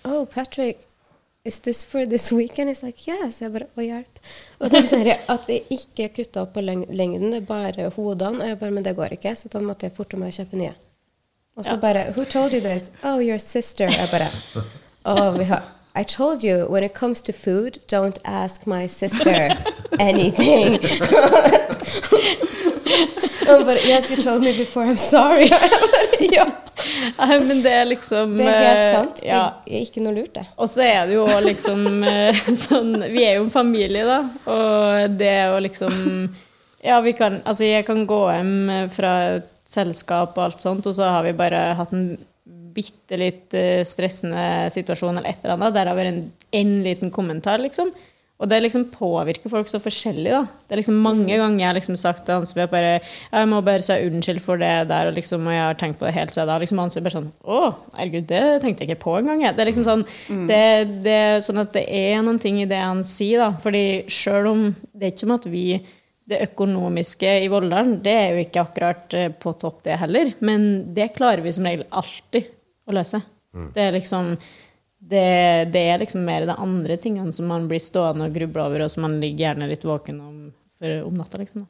[0.00, 0.78] Oh, Patrick,
[1.44, 2.70] is this for this weekend?
[2.70, 3.42] He's like, yes.
[3.42, 4.20] Jeg bare, å hjelp.
[4.60, 8.40] Og da ser jeg at jeg ikke kutta opp på lengden, det er bare hodene.
[8.40, 10.56] Og jeg bare, men det går ikke, så da måtte jeg forte meg å kjøpe
[10.56, 10.72] nye.
[11.60, 12.82] Og så bare, who told you this?
[13.04, 13.84] Oh, your sister.
[13.84, 14.28] Jeg bare,
[15.04, 15.62] oh, vi har
[15.96, 19.50] I told you, when it comes to food, don't ask my sister
[19.98, 20.78] anything.
[23.50, 25.50] Og but yes, you told me before, I'm sorry.
[26.36, 26.46] ja,
[27.18, 29.22] Nei, men det er liksom det er helt eh, sant.
[29.26, 29.42] Ja.
[29.66, 30.46] Det er ikke noe lurt, det.
[30.56, 34.20] Og så er det jo liksom eh, sånn Vi er jo en familie, da.
[34.48, 35.92] Og det å liksom
[36.80, 40.96] Ja, vi kan Altså, jeg kan gå hjem fra et selskap og alt sånt, og
[40.96, 42.12] så har vi bare hatt en
[42.74, 45.74] bitte litt eh, stressende situasjon eller et eller annet.
[45.76, 46.22] Der har vært en,
[46.60, 47.90] en liten kommentar, liksom.
[48.40, 50.40] Og det liksom påvirker folk så forskjellig, da.
[50.64, 53.84] Det er liksom mange ganger jeg har liksom sagt til Ansve bare Jeg må bare
[53.84, 56.48] si unnskyld for det der, og liksom, og jeg har tenkt på det helt siden
[56.48, 56.56] da.
[56.62, 57.60] Liksom Ansve bare sånn Å,
[57.98, 59.44] herregud, det tenkte jeg ikke på engang.
[59.44, 60.06] Det er liksom sånn
[60.48, 60.62] det,
[61.04, 63.50] det er sånn at det er noen ting i det han sier, da.
[63.60, 65.66] Fordi sjøl om Det er ikke som at vi
[66.30, 70.32] det økonomiske i Volldalen, det er jo ikke akkurat eh, på topp, det heller.
[70.46, 72.50] Men det klarer vi som regel alltid
[72.86, 73.22] å løse.
[73.74, 74.36] Det er liksom
[75.00, 78.84] det, det er liksom mer de andre tingene som man blir stående og gruble over,
[78.84, 80.40] og som man ligger gjerne litt våken om,
[80.78, 81.40] for, om natta.
[81.40, 81.66] liksom.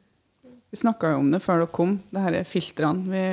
[0.71, 3.23] Vi snakka jo om det før dere kom, det her er filtrene vi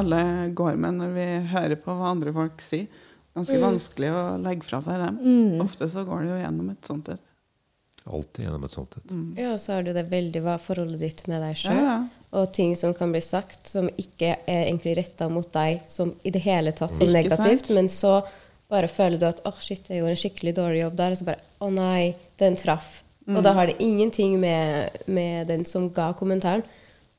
[0.00, 0.22] alle
[0.56, 2.88] går med når vi hører på hva andre folk sier.
[3.32, 5.20] Ganske vanskelig å legge fra seg dem.
[5.64, 7.22] Ofte så går det jo gjennom et sånt et.
[8.06, 9.12] Alltid gjennom et sånt et.
[9.38, 11.82] Ja, og så har du det veldig hva er forholdet ditt med deg Ja, sjøl.
[11.84, 11.98] ja.
[12.40, 16.30] Og ting som kan bli sagt som ikke er egentlig retta mot deg som i
[16.34, 17.74] det hele tatt som negativt, sant?
[17.76, 18.22] men så
[18.72, 21.24] bare føler du at åh, shit, jeg gjorde en skikkelig dårlig jobb der, og så
[21.28, 23.02] bare å nei, den traff.
[23.28, 23.42] Og Mm.
[23.44, 26.62] da har det ingenting med, med den som ga kommentaren.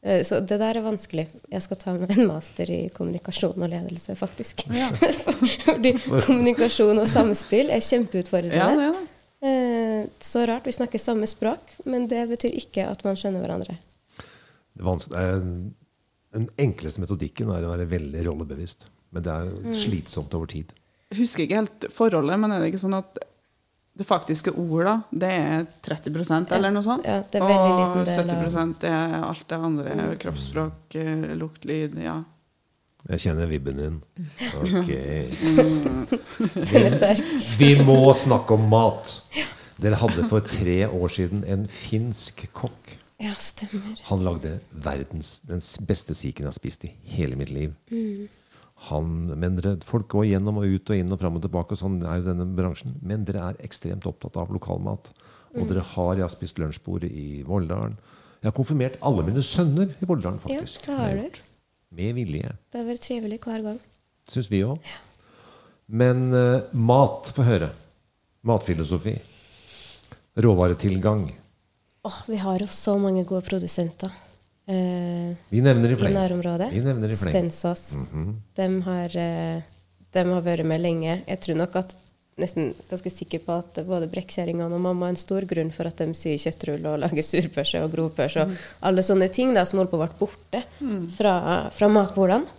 [0.04, 1.28] Eh, Så det der er vanskelig.
[1.50, 4.65] Jeg skal ta en master i kommunikasjon og ledelse, faktisk.
[5.65, 5.93] Fordi
[6.26, 8.58] kommunikasjon og samspill er kjempeutfordrende.
[8.58, 9.08] Ja, det er det.
[9.43, 10.65] Eh, Så rart.
[10.67, 13.75] Vi snakker samme språk, men det betyr ikke at man skjønner hverandre.
[14.73, 15.73] Det er en-
[16.34, 18.88] Den enkleste metodikken er å være veldig rollebevisst.
[19.12, 19.73] Men det er Mm.
[19.75, 20.73] slitsomt over tid.
[21.12, 23.19] Jeg husker ikke helt forholdet, men er det ikke sånn at
[23.95, 27.06] det faktiske ordet, det er 30% eller noe sånt.
[27.06, 30.15] Ja, det er veldig og liten del av 70% er alt det andre.
[30.17, 32.01] Kroppsspråk, eh, lukt, lyd.
[32.01, 32.23] Ja.
[33.09, 33.95] Jeg kjenner vibben din.
[34.61, 34.91] Ok.
[36.71, 37.23] Den er sterk.
[37.59, 39.17] Vi må snakke om mat.
[39.83, 42.93] Dere hadde for tre år siden en finsk kokk.
[43.23, 43.99] Ja, stemmer.
[44.09, 47.75] Han lagde verdens, den beste siken jeg har spist i hele mitt liv.
[48.89, 51.79] Han, men dere, Folk går gjennom og ut og inn og fram og tilbake, og
[51.79, 52.97] sånn er jo denne bransjen.
[53.03, 55.11] Men dere er ekstremt opptatt av lokalmat.
[55.53, 57.95] Og dere har Jeg har spist lunsjbordet i Volldalen.
[58.41, 60.87] Jeg har konfirmert alle mine sønner i Volldalen, faktisk.
[60.87, 61.43] Ja, det har du.
[61.93, 62.49] Med vilje.
[62.71, 63.79] Det har vært trivelig hver gang.
[64.29, 64.82] Syns vi òg.
[65.93, 67.69] Men uh, mat, få høre.
[68.43, 69.13] Matfilosofi.
[70.41, 71.27] Råvaretilgang.
[72.03, 74.12] Oh, vi har jo så mange gode produsenter
[74.63, 76.69] Uh, Vi nevner i i nærområdet.
[76.71, 77.34] Vi nevner i fleng.
[77.51, 77.97] Stensås.
[78.56, 79.63] de, har, uh,
[80.15, 81.17] dem har vært med lenge.
[81.27, 81.95] Jeg tror nok at
[82.41, 86.02] nesten ganske sikker på at både brekkjerringene og mamma er en stor grunn for at
[86.02, 88.56] de syr kjøttrull og lager surpølse og grovpølse og
[88.89, 90.63] alle sånne ting da, som holdt på å bli borte
[91.17, 91.36] fra,
[91.74, 92.50] fra matbordene.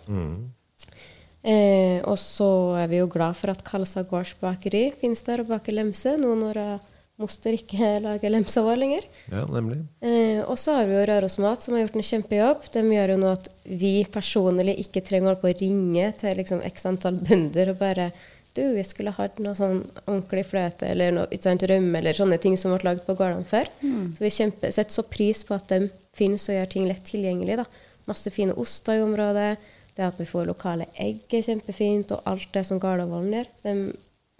[1.45, 2.49] Eh, og så
[2.81, 6.31] er vi jo glad for at Kalsa gårds bakeri finnes der og baker lemse, nå
[6.39, 6.87] når eh,
[7.21, 9.05] moster ikke lager lemsa vår lenger.
[9.29, 9.83] Ja, nemlig.
[10.01, 12.65] Eh, og så har vi jo Røros Mat, som har gjort en kjempejobb.
[12.73, 16.41] De gjør jo nå at vi personlig ikke trenger å holde på å ringe til
[16.41, 18.09] liksom x antall bønder og bare
[18.55, 22.37] Du, jeg skulle hatt noe sånn ordentlig fløte eller noe, ikke sant, rømme eller sånne
[22.39, 23.67] ting som ble lagd på gårdene før.
[24.15, 27.57] Så vi kjempe, setter så pris på at de finnes og gjør ting lett tilgjengelig.
[27.59, 27.65] da.
[28.07, 29.57] Masse fine oster i området.
[29.95, 33.51] Det at vi får lokale egg er kjempefint, og alt det som Gardervollen gjør.
[33.63, 33.75] De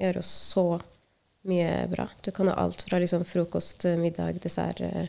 [0.04, 0.66] gjør jo så
[1.48, 2.08] mye bra.
[2.26, 5.06] Du kan ha alt fra liksom frokost, middag, dessert eh,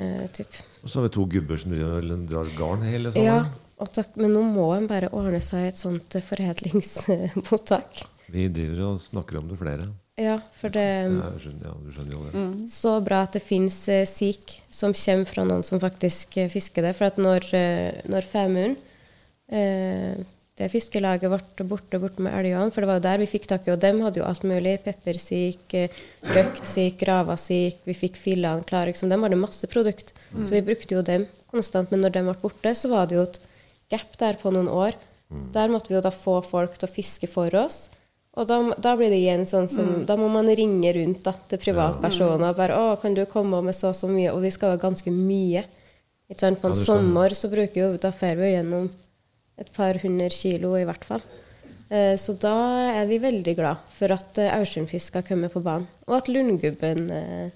[0.00, 0.52] eh, typ.
[0.82, 3.52] Og så har vi to gubber som drar garn hele Ja, sommeren.
[3.71, 8.04] og takk, men nå må en bare ordne seg et sånt eh, foredlingsmottak.
[8.32, 9.88] Vi driver og snakker om det flere.
[10.20, 12.70] Ja, for det Ja, jeg skjønner, ja, du skjønner jo det.
[12.70, 16.84] så bra at det fins eh, sik som kommer fra noen som faktisk eh, fisker
[16.84, 16.92] det.
[16.98, 18.76] For at når, eh, når Femunden,
[19.48, 20.20] eh,
[20.60, 23.64] det fiskelaget, ble borte borte med elgene, for det var jo der vi fikk tak
[23.66, 24.74] i, og dem hadde jo alt mulig.
[24.84, 26.02] Peppersik, eh,
[26.36, 28.92] røkt sik, gravasik, vi fikk fillene klare.
[28.92, 29.08] Liksom.
[29.08, 30.12] De hadde masse produkt.
[30.36, 31.90] Så vi brukte jo dem konstant.
[31.90, 33.40] Men når de ble borte, så var det jo et
[33.92, 34.96] gap der på noen år.
[35.52, 37.86] Der måtte vi jo da få folk til å fiske for oss.
[38.32, 41.60] Og da, da blir det igjen sånn som Da må man ringe rundt da, til
[41.60, 44.72] privatpersoner og bare 'Å, kan du komme med så og så mye?' Og vi skal
[44.72, 45.64] jo ganske mye.
[46.30, 46.60] Ikke sant?
[46.62, 48.90] På en ja, sommer så bruker jo Da får vi gjennom
[49.60, 51.20] et par hundre kilo i hvert fall.
[51.92, 52.56] Eh, så da
[52.96, 55.84] er vi veldig glad for at eh, Aursundfisk skal komme på banen.
[56.08, 57.50] Og at Lundgubben eh,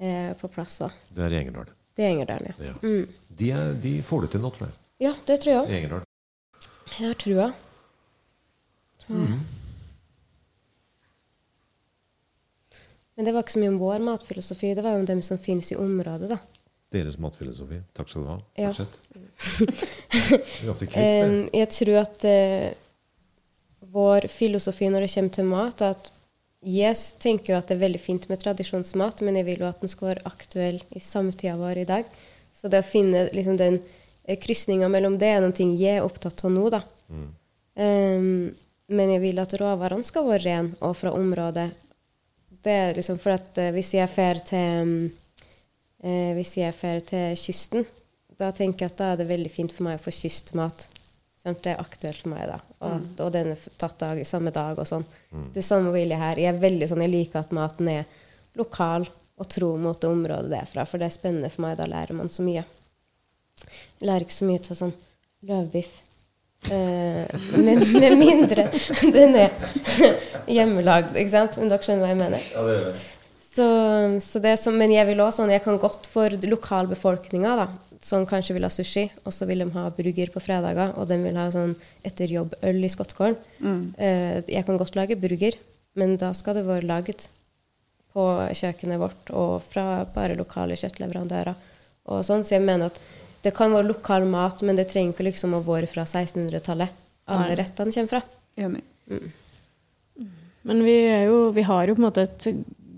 [0.00, 0.96] er på plass òg.
[1.12, 1.68] Det er i Engerdal.
[1.92, 2.70] Det er Engerdalen, ja.
[2.70, 2.74] Ja.
[2.80, 3.04] Mm.
[3.28, 4.80] De, er, de får det til nå, tror jeg.
[5.02, 6.02] Ja, det tror jeg òg.
[6.96, 7.50] Jeg har trua.
[9.04, 9.12] Så.
[13.16, 15.40] Men det var ikke så mye om vår matfilosofi, det var jo om dem som
[15.40, 16.38] finnes i området, da.
[16.92, 17.80] Deres matfilosofi.
[17.96, 18.36] Takk skal du ha.
[18.56, 18.72] Ja.
[18.72, 18.98] Fortsett.
[20.66, 20.88] Ganske.
[21.00, 22.68] Eh, jeg tror at uh,
[23.96, 26.12] vår filosofi når det kommer til mat, er at
[26.66, 29.80] jeg tenker jo at det er veldig fint med tradisjonsmat, men jeg vil jo at
[29.84, 32.08] den skal være aktuell i samtida vår i dag.
[32.56, 33.80] Så det å finne liksom den
[34.42, 36.82] krysninga mellom det er noe jeg er opptatt av nå, da.
[37.76, 38.30] Eh,
[38.86, 41.68] men jeg vil at råvarene skal være rene og fra området.
[42.66, 44.94] Det er liksom for at uh, hvis jeg drar til um,
[46.02, 47.86] uh, Hvis jeg drar til kysten,
[48.38, 50.86] da tenker jeg at da er det veldig fint for meg å få kystmat.
[51.42, 51.62] Sant?
[51.62, 52.58] Det er aktuelt for meg, da.
[52.86, 55.06] Og, og den er tatt dag, samme dag og sånn.
[55.54, 56.42] Det er samme vil jeg her.
[56.42, 58.10] Jeg er veldig sånn, jeg liker at maten er
[58.58, 61.78] lokal og tro mot det området det er fra, for det er spennende for meg.
[61.78, 62.66] Da lærer man så mye.
[64.04, 64.94] Lærer ikke så mye til sånn
[65.46, 66.02] løvbiff.
[66.66, 67.28] Uh,
[67.62, 68.64] med, med mindre
[69.14, 69.52] den er
[70.50, 71.58] hjemmelagd, ikke sant?
[71.60, 73.04] Men dere skjønner hva jeg mener?
[73.56, 73.66] Så,
[74.24, 77.68] så det er som, men jeg vil også sånn, jeg kan godt for lokalbefolkninga, da,
[78.04, 81.20] som kanskje vil ha sushi, og så vil de ha burger på fredager, og de
[81.22, 81.72] vil ha sånn
[82.08, 83.38] etterjobbøl i Skottkorn.
[83.62, 83.80] Mm.
[84.00, 85.56] Uh, jeg kan godt lage burger,
[85.96, 87.28] men da skal det være lagd
[88.16, 91.56] på kjøkkenet vårt og fra bare lokale kjøttleverandører.
[92.12, 93.00] Og sånn, så jeg mener at
[93.46, 97.02] det kan være lokal mat, men det trenger ikke liksom å være fra 1600-tallet.
[97.30, 97.58] Alle Nei.
[97.60, 98.22] rettene kommer fra.
[98.58, 98.82] Enig.
[100.66, 102.48] Men vi, er jo, vi har jo på en måte et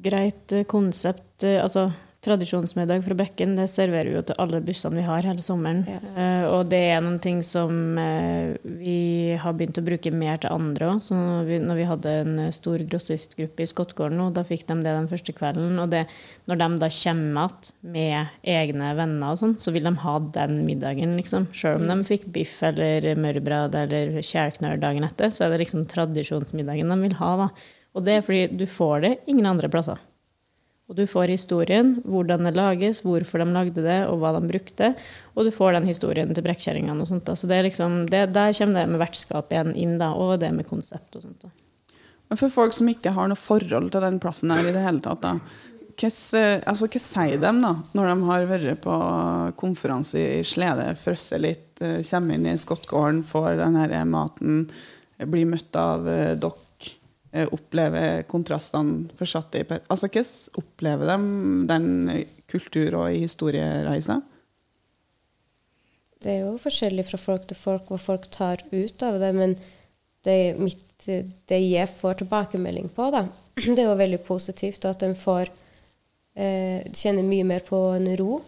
[0.04, 1.44] greit konsept.
[1.44, 5.42] eh, altså Tradisjonsmiddag fra Bekken det serverer vi jo til alle bussene vi har hele
[5.42, 5.84] sommeren.
[5.86, 5.98] Ja.
[6.16, 10.50] Uh, og det er noen ting som uh, vi har begynt å bruke mer til
[10.50, 11.02] andre òg.
[11.04, 14.66] Så når vi, når vi hadde en eh, stor grossistgruppe i Skottgården nå, da fikk
[14.66, 15.78] de det den første kvelden.
[15.78, 16.02] Og det,
[16.50, 20.58] når de da kommer igjen med egne venner og sånn, så vil de ha den
[20.66, 21.46] middagen, liksom.
[21.54, 25.86] Sjøl om de fikk biff eller mørbrad eller kjærknør dagen etter, så er det liksom
[25.90, 27.50] tradisjonsmiddagen de vil ha, da.
[27.94, 30.02] Og det er fordi du får det ingen andre plasser.
[30.88, 34.94] Og du får historien, hvordan det lages, hvorfor de lagde det, og hva de brukte.
[35.36, 37.28] Og du får den historien til brekkkjerringene og sånt.
[37.36, 41.26] Så liksom, der kommer det med vertskap igjen inn, da, og det med konsept og
[41.26, 41.44] sånt.
[41.44, 41.52] da.
[42.28, 45.04] Men for folk som ikke har noe forhold til den plassen her i det hele
[45.04, 45.36] tatt, da,
[45.98, 46.10] hva,
[46.70, 48.98] altså, hva sier de da, når de har vært på
[49.58, 54.68] konferanse i Slede, frosset litt, eh, kommer inn i Skottgården, får den her maten,
[55.18, 56.64] blir møtt av eh, dere,
[57.32, 61.88] eh, opplever kontrastene forsatt i Altså, hvordan opplever de den
[62.48, 64.20] kultur- og historiereisa?
[66.18, 69.54] Det er jo forskjellig fra folk til folk hva folk tar ut av det, men
[70.26, 73.22] det, mitt, det jeg får tilbakemelding på, da,
[73.74, 75.52] det er jo veldig positivt at de får
[76.34, 78.40] eh, kjenner mye mer på en ro,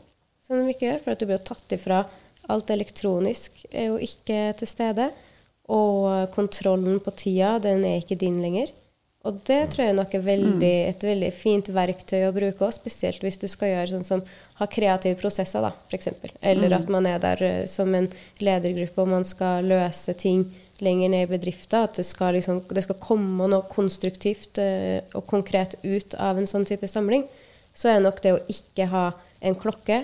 [0.43, 2.03] som de ikke gjør, for at du blir tatt ifra
[2.51, 5.11] alt elektronisk er jo ikke til stede.
[5.71, 8.73] Og kontrollen på tida, den er ikke din lenger.
[9.29, 13.25] Og det tror jeg nok er veldig, et veldig fint verktøy å bruke, også, spesielt
[13.25, 14.23] hvis du skal gjøre sånn som
[14.57, 16.09] ha kreative prosesser, da, f.eks.
[16.41, 18.09] Eller at man er der uh, som en
[18.41, 20.47] ledergruppe og man skal løse ting
[20.81, 21.85] lenger ned i bedriften.
[21.85, 26.49] At det skal, liksom, det skal komme noe konstruktivt uh, og konkret ut av en
[26.49, 27.29] sånn type samling.
[27.77, 29.11] Så er nok det å ikke ha
[29.45, 30.01] en klokke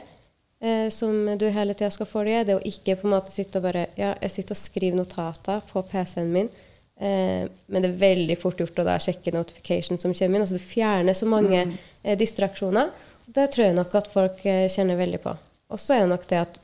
[0.64, 3.69] uh, som du hele tida skal følge, det å ikke på en måte sitte og
[3.69, 6.51] bare Ja, jeg sitter og skriver notater på PC-en min.
[7.01, 10.47] Eh, men det er veldig fort gjort å da sjekke notification som kommer inn.
[10.47, 11.75] altså Du fjerner så mange mm.
[12.03, 12.92] eh, distraksjoner.
[13.27, 15.35] Det tror jeg nok at folk eh, kjenner veldig på.
[15.75, 16.59] Og så er det nok det at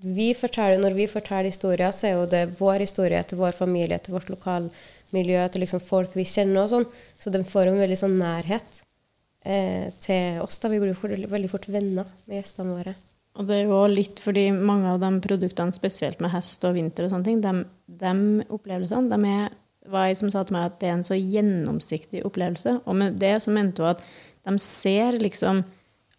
[0.00, 3.98] vi forteller, når vi forteller historier, så er jo det vår historie til vår familie,
[4.00, 6.88] til vårt lokalmiljø, til liksom folk vi kjenner og sånn.
[7.20, 8.82] Så de får en veldig sånn nærhet
[9.44, 10.60] eh, til oss.
[10.60, 12.96] da Vi blir jo veldig fort venner med gjestene våre.
[13.38, 17.06] Og det er jo litt fordi mange av de produktene, spesielt med hest og vinter
[17.06, 17.64] og sånne ting, de,
[18.00, 18.14] de
[18.50, 19.50] opplevelsene, de er
[19.90, 22.80] var ei som sa til meg at det er en så gjennomsiktig opplevelse.
[22.84, 24.02] Og med det så mente hun at
[24.46, 25.64] de ser liksom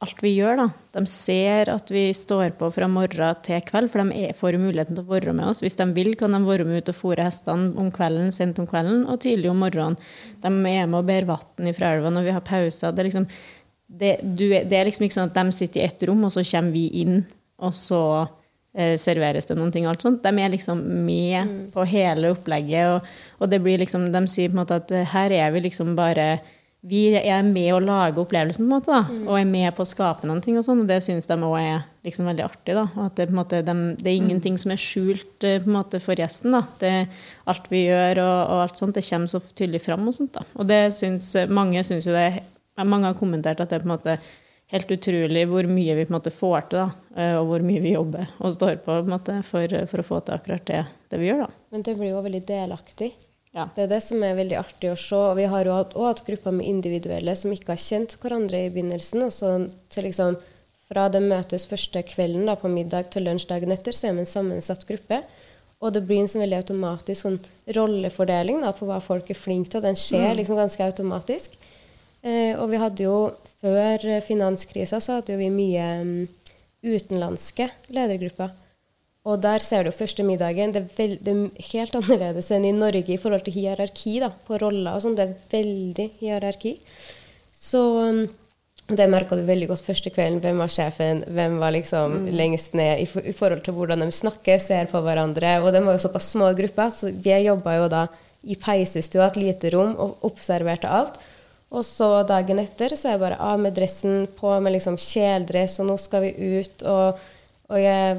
[0.02, 0.66] alt vi gjør, da.
[0.98, 5.06] De ser at vi står på fra morgen til kveld, for de får muligheten til
[5.06, 5.62] å være med oss.
[5.62, 8.66] Hvis de vil, kan de være med ut og fôre hestene om kvelden, sent om
[8.70, 10.00] kvelden og tidlig om morgenen.
[10.42, 12.90] De er med og ber vann fra elva når vi har pauser.
[12.90, 13.30] Det er, liksom,
[13.92, 16.44] det, du, det er liksom ikke sånn at de sitter i ett rom, og så
[16.48, 17.26] kommer vi inn,
[17.62, 18.04] og så
[18.74, 19.88] eh, serveres det noen ting.
[19.90, 20.24] alt sånt.
[20.24, 21.60] De er liksom med mm.
[21.76, 22.96] på hele opplegget.
[22.96, 25.68] Og, og, det blir liksom, de sier på en måte at eh, her er vi
[25.68, 26.34] liksom bare
[26.82, 29.28] Vi er med å lage opplevelsen, på en måte, da, mm.
[29.28, 30.56] og er med på å skape noen ting.
[30.58, 32.74] Og sånn, og det syns de òg er liksom veldig artig.
[32.74, 35.70] da, at det, på en måte, de, det er ingenting som er skjult eh, på
[35.70, 36.56] en måte for gjesten.
[36.58, 36.96] da, det,
[37.52, 40.10] Alt vi gjør og, og, alt sånt, det kommer så tydelig fram.
[40.10, 42.42] Og sånt da, og det syns mange syns jo det
[42.88, 44.18] mange har kommentert at det er på en måte
[44.72, 47.82] helt utrolig hvor mye vi på en måte får til, da, eh, og hvor mye
[47.84, 51.20] vi jobber og står på, på måte, for, for, å få til akkurat det, det,
[51.20, 51.44] vi gjør.
[51.46, 51.52] da.
[51.76, 53.12] Men det blir jo veldig delaktig.
[53.52, 53.68] Ja.
[53.76, 55.18] Det er det som er veldig artig å se.
[55.18, 58.72] og Vi har jo hatt, hatt grupper med individuelle som ikke har kjent hverandre i
[58.72, 59.26] begynnelsen.
[59.28, 59.58] og så
[59.92, 60.40] til liksom
[60.92, 64.26] Fra det møtes første kvelden da, på middag til lunsj dagen etter, så er vi
[64.26, 65.22] en sammensatt gruppe.
[65.82, 67.38] Og det blir en sånn veldig automatisk sånn
[67.76, 69.80] rollefordeling da, på hva folk er flinke til.
[69.80, 70.36] og Den skjer mm.
[70.42, 71.56] liksom ganske automatisk.
[72.22, 73.16] Eh, og vi hadde jo
[73.62, 76.12] før finanskrisa så hadde vi mye um,
[76.86, 78.52] utenlandske ledergrupper.
[79.30, 80.74] Og der ser du første middagen.
[80.74, 84.32] Det er, veld, det er, helt annerledes enn i Norge i forhold til hierarki da,
[84.48, 85.18] på roller og sånn.
[85.18, 86.76] Det er veldig hierarki.
[87.54, 88.24] Så um,
[88.90, 90.42] det merka du veldig godt første kvelden.
[90.44, 91.22] Hvem var sjefen?
[91.30, 92.32] Hvem var liksom mm.
[92.34, 95.60] lengst ned i, for, i, forhold til hvordan de snakker, ser på hverandre.
[95.62, 98.08] Og de var jo såpass små grupper, så de jobba jo da
[98.42, 101.22] i peisestua, et lite rom, og observerte alt.
[101.72, 105.80] Og så dagen etter så er jeg bare av med dressen, på med liksom kjeledress,
[105.80, 106.84] og nå skal vi ut.
[106.84, 107.22] Og,
[107.72, 108.18] og, jeg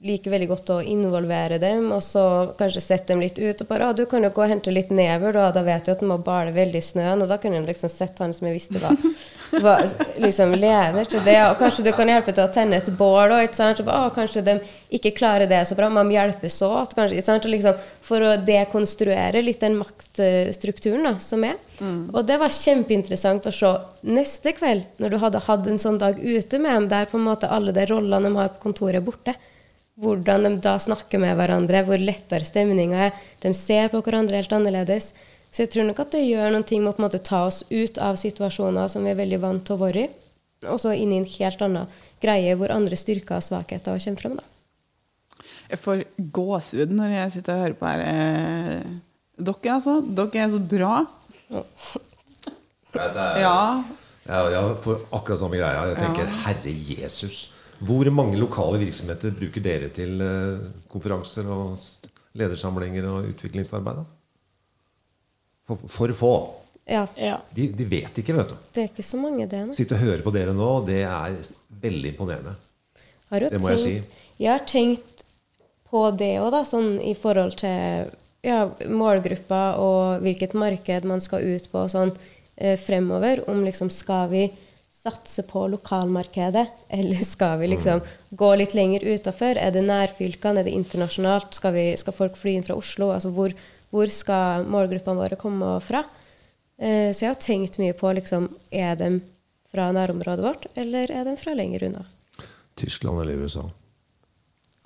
[0.00, 2.22] liker veldig godt å involvere dem, og så
[2.56, 3.60] kanskje sette dem litt ut.
[3.60, 5.50] Og bare 'Å, du kan jo gå og hente litt never, da.
[5.52, 7.92] Da vet du at den må bale veldig i snøen.' Og da kunne jeg liksom
[7.92, 8.96] sett han som jeg visste var,
[9.60, 9.84] var
[10.16, 11.36] liksom leder til det.
[11.50, 13.76] Og kanskje du kan hjelpe til å tenne et bål òg, ikke sant.
[13.76, 14.56] Så bare, 'Å, kanskje de
[14.88, 17.20] ikke klarer det så bra.' Man hjelpes åt, kanskje.
[17.20, 17.44] Ikke sant?
[17.44, 17.76] Liksom,
[18.10, 21.58] for å dekonstruere litt den maktstrukturen da, som er.
[21.78, 22.10] Mm.
[22.10, 23.70] Og det var kjempeinteressant å se
[24.10, 27.28] neste kveld, når du hadde hatt en sånn dag ute med dem, der på en
[27.28, 29.36] måte alle de rollene de har på kontoret, er borte.
[30.00, 33.24] Hvordan de da snakker med hverandre, hvor lettere stemninga er.
[33.42, 35.12] De ser på hverandre helt annerledes.
[35.50, 37.44] Så jeg tror nok at det gjør noen ting med å på en måte ta
[37.48, 40.10] oss ut av situasjoner som vi er veldig vant til å være i,
[40.70, 44.40] og så inn i en helt annen greie hvor andre styrker og svakheter kommer frem.
[44.40, 44.46] da.
[45.70, 46.02] Jeg får
[46.34, 48.02] gåsehud når jeg sitter og hører på her.
[48.10, 48.90] Eh,
[49.40, 49.96] dere, altså.
[50.02, 50.94] Dere er så bra.
[51.50, 53.06] Ja.
[53.40, 53.56] ja.
[54.50, 55.86] Jeg får akkurat samme greia.
[55.92, 56.38] Jeg tenker ja.
[56.46, 57.40] Herre Jesus.
[57.80, 61.78] Hvor mange lokale virksomheter bruker dere til eh, konferanser og
[62.36, 64.02] ledersamlinger og utviklingsarbeid?
[65.70, 66.32] For, for få.
[66.90, 67.36] Ja, Ja.
[67.54, 68.56] De, de vet ikke, vet du.
[68.74, 69.74] det er ikke så mange, det nå.
[69.78, 71.36] Sitte og høre på dere nå, det er
[71.84, 72.56] veldig imponerende.
[73.30, 73.92] Har du Det må jeg si.
[74.40, 75.19] Jeg har tenkt
[75.90, 78.10] på det òg, da, sånn i forhold til
[78.46, 82.12] ja, målgruppa og hvilket marked man skal ut på sånn
[82.56, 83.42] eh, fremover.
[83.50, 84.44] Om liksom skal vi
[85.00, 86.66] satse på lokalmarkedet,
[86.98, 89.58] eller skal vi liksom gå litt lenger utafor?
[89.58, 91.54] Er det nærfylkene, er det internasjonalt?
[91.58, 93.10] Skal, vi, skal folk fly inn fra Oslo?
[93.16, 93.54] Altså hvor,
[93.90, 96.04] hvor skal målgruppene våre komme fra?
[96.80, 99.18] Eh, så jeg har tenkt mye på liksom, er de
[99.70, 102.06] fra nærområdet vårt, eller er de fra lenger unna?
[102.80, 103.66] Tyskland eller USA.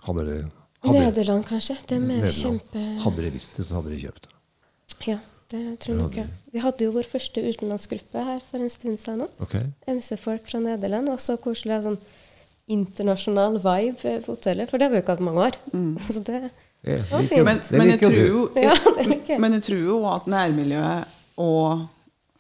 [0.05, 1.77] Hadde hadde, Nederland, kanskje.
[1.89, 2.35] De er Nederland.
[2.37, 2.83] kjempe...
[3.05, 4.35] hadde de visst det, så hadde de kjøpt det.
[5.05, 5.19] Ja,
[5.53, 6.37] det tror jeg nok.
[6.53, 9.31] Vi hadde jo vår første utenlandsgruppe her for en stund siden nå.
[9.45, 9.71] Okay.
[9.91, 11.11] MC-folk fra Nederland.
[11.13, 11.99] Og så koselig sånn
[12.75, 15.59] internasjonal vibe på hotellet, for det har vi jo ikke hatt mange år.
[16.15, 16.47] Så det,
[16.85, 19.41] Men, men, jeg tror jo jo, ja, det liker jeg.
[19.41, 21.87] men jeg tror jo at nærmiljøet og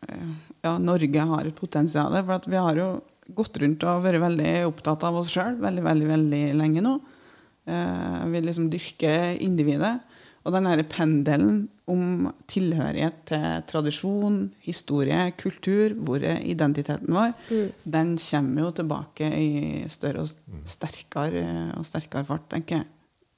[0.05, 0.33] eh,
[0.65, 2.13] ja, Norge har et potensial.
[2.19, 2.89] For at vi har jo
[3.37, 6.99] gått rundt og vært veldig opptatt av oss sjøl veldig, veldig, veldig lenge nå.
[7.65, 9.97] Eh, vil liksom dyrke individet.
[10.45, 14.37] Og den derre pendelen om tilhørighet til tradisjon,
[14.67, 17.33] historie, kultur, hvor er identiteten vår,
[17.89, 19.49] den kommer jo tilbake i
[19.89, 21.47] større og sterkere
[21.79, 22.91] og sterkere fart, tenker jeg.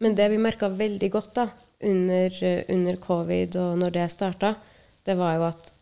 [0.03, 1.47] Men det vi merka veldig godt da,
[1.87, 2.41] under,
[2.75, 4.57] under covid og når det starta,
[5.07, 5.73] det var jo at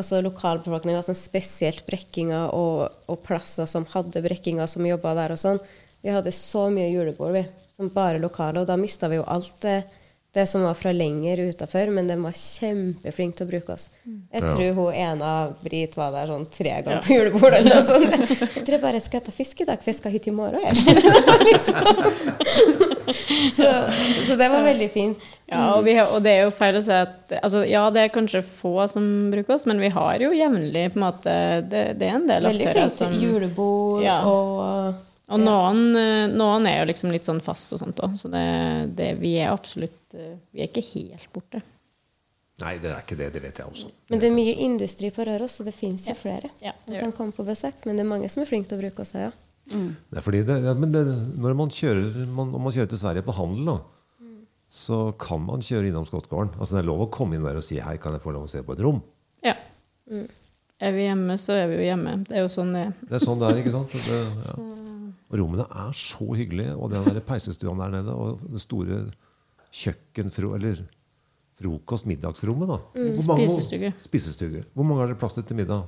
[0.00, 5.42] altså lokalbefolkninga, altså spesielt brekkinger og, og plasser som hadde brekkinger som jobba der og
[5.42, 5.62] sånn,
[6.02, 7.44] vi hadde så mye julebord, vi,
[7.76, 9.82] som bare lokale, og da mista vi jo alt det,
[10.32, 13.88] det som var fra lenger utafor, men de var kjempeflinke til å bruke oss.
[14.06, 14.52] Jeg Ja.
[14.54, 18.30] tror hun ene av Brit var der sånn tre ganger på julebordet eller noe sånt.
[18.56, 20.60] Jeg tror bare jeg skal ta fisk i dag, for jeg skal hit i morgen.
[20.62, 21.02] Jeg.
[21.50, 21.74] liksom.
[23.58, 23.68] så,
[24.26, 25.18] så det var veldig fint.
[25.50, 28.04] Ja, og, vi har, og det er jo feil å si at altså, Ja, det
[28.06, 31.32] er kanskje få som bruker oss, men vi har jo jevnlig på en måte
[31.66, 34.20] Det, det er en del Veldig aktører som Veldig flinke julebord Ja.
[34.30, 38.30] og Og noen, eh, noen er jo liksom litt sånn fast og sånt òg, så
[38.32, 38.46] det,
[38.98, 41.60] det, vi er absolutt eh, Vi er ikke helt borte.
[42.60, 43.30] Nei, det er ikke det.
[43.32, 43.92] Det vet jeg også.
[44.10, 47.14] Men det er mye industri på Røros, så det fins jo flere Ja, det kan
[47.16, 47.78] komme på besøk.
[47.86, 49.38] Men det er mange som er flinke til å bruke oss her, ja.
[49.70, 51.04] Det er fordi det, ja, men det,
[51.38, 53.78] når man kjører, man, om man kjører til Sverige på handel, da,
[54.70, 56.56] så kan man kjøre innom Skottgården.
[56.58, 58.48] Altså, det er lov å komme inn der og si 'hei, kan jeg få lov
[58.48, 59.00] å se på et rom'?
[59.46, 59.54] Ja.
[60.80, 62.18] Er vi hjemme, så er vi jo hjemme.
[62.26, 62.92] Det er jo sånn det er.
[63.02, 63.62] Det er sånn det er.
[63.62, 63.94] ikke sant?
[63.94, 64.54] Det, ja.
[65.30, 66.74] Og rommene er så hyggelige.
[66.76, 69.04] Og den der peisestua der nede, og det store
[69.70, 70.54] kjøkkenfro...
[70.58, 70.82] eller
[71.60, 72.68] frokost-middagsrommet.
[72.68, 72.76] da.
[72.94, 73.92] Hvor mange- spisestuge.
[74.00, 74.64] spisestuge.
[74.74, 75.82] Hvor mange har dere plass til til middag?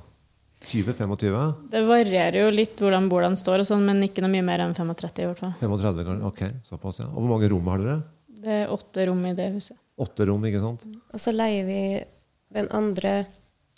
[0.69, 1.69] 20-25?
[1.71, 4.75] Det varierer jo litt hvordan bordene står, og sånn, men ikke noe mye mer enn
[4.77, 5.55] 35 i hvert fall.
[5.59, 6.27] 35, kanskje?
[6.29, 7.07] Ok, såpass, ja.
[7.09, 7.97] Og hvor mange rom har dere?
[8.43, 9.75] Det er åtte rom i det huset.
[9.99, 10.85] Åtte rom, ikke sant?
[11.13, 11.81] Og så leier vi
[12.53, 13.25] den andre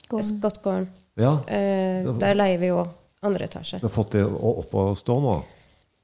[0.05, 0.85] Skottgården.
[1.17, 1.31] Ja.
[1.49, 2.87] Eh, der leier vi òg
[3.25, 3.79] andre etasje.
[3.81, 5.39] Du har fått det opp å stå nå?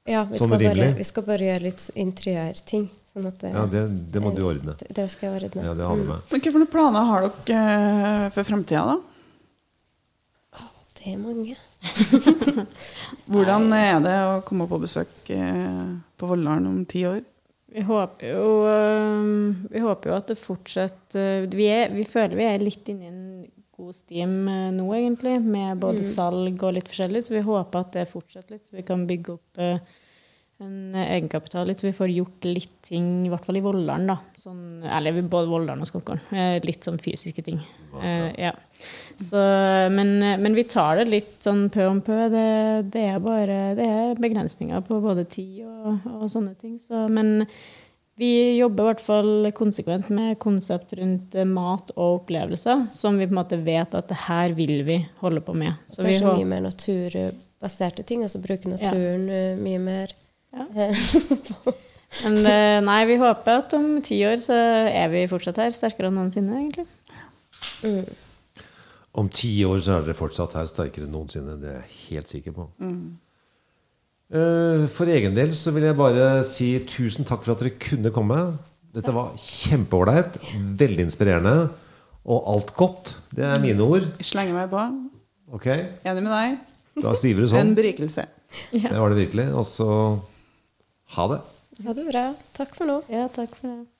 [0.08, 2.88] Ja, vi Sånn skal, bare, vi skal bare gjøre litt interiørting.
[3.12, 4.74] Sånn at det, Ja, det, det må du ordne.
[4.80, 5.66] det, det skal jeg ordne.
[5.68, 6.24] Ja, det har du med.
[6.32, 7.74] Men Hvilke planer har dere
[8.26, 9.00] eh, for fremtida, da?
[11.02, 11.54] Det er mange.
[13.32, 15.86] Hvordan er det å komme på besøk eh,
[16.18, 17.20] på Volldalen om ti år?
[17.72, 22.44] Vi håper jo, øh, vi håper jo at det fortsetter vi, er, vi føler vi
[22.46, 23.22] er litt inne i en
[23.82, 27.26] god stim øh, nå, egentlig, med både salg og litt forskjellig.
[27.26, 29.98] Så vi håper at det fortsetter litt, så vi kan bygge opp øh,
[30.62, 34.18] en egenkapital litt, så vi får gjort litt ting, i hvert fall i Volldalen, da.
[34.38, 36.22] Sånn, eller både Volldalen og Skottgården.
[36.38, 37.60] Eh, Litt sånn fysiske ting.
[38.02, 38.52] Eh, ja.
[39.18, 39.42] Så,
[39.94, 42.16] men, men vi tar det litt sånn pø om pø.
[42.32, 42.46] Det,
[42.94, 46.78] det er bare det er begrensninger på både tid og, og sånne ting.
[46.82, 47.46] Så, men
[48.22, 53.26] vi jobber i hvert fall konsekvent med konsept rundt eh, mat og opplevelser, som vi
[53.26, 55.74] på en måte vet at det her vil vi holde på med.
[55.90, 58.22] Så vi Kanskje hå- mye mer naturbaserte ting.
[58.26, 59.40] Altså bruke naturen ja.
[59.60, 60.14] mye mer.
[60.54, 60.68] Ja.
[60.86, 61.08] Eh,
[62.22, 64.56] Men eh, nei, vi håper at om ti år så
[64.92, 66.84] er vi fortsatt her, sterkere enn noensinne, egentlig.
[67.86, 68.04] mm.
[69.22, 71.56] Om ti år så er dere fortsatt her sterkere enn noensinne.
[71.60, 72.68] Det er jeg helt sikker på.
[72.84, 72.92] Eh,
[74.32, 78.38] For egen del så vil jeg bare si tusen takk for at dere kunne komme.
[78.92, 80.38] Dette var kjempeålreit.
[80.80, 81.54] Veldig inspirerende.
[82.22, 83.16] Og alt godt.
[83.34, 84.06] Det er mine ord.
[84.20, 84.84] Jeg slenger meg på.
[85.52, 86.60] Ok, Enig med deg.
[87.04, 87.72] Da sier du sånn.
[87.72, 88.28] En sånn.
[88.72, 88.88] Ja.
[88.92, 89.48] Det var det virkelig.
[89.56, 89.88] Og så
[91.16, 91.40] ha det.
[91.84, 92.26] Ha det bra.
[92.56, 93.00] Takk for nå.
[93.12, 93.91] Ja, takk for det.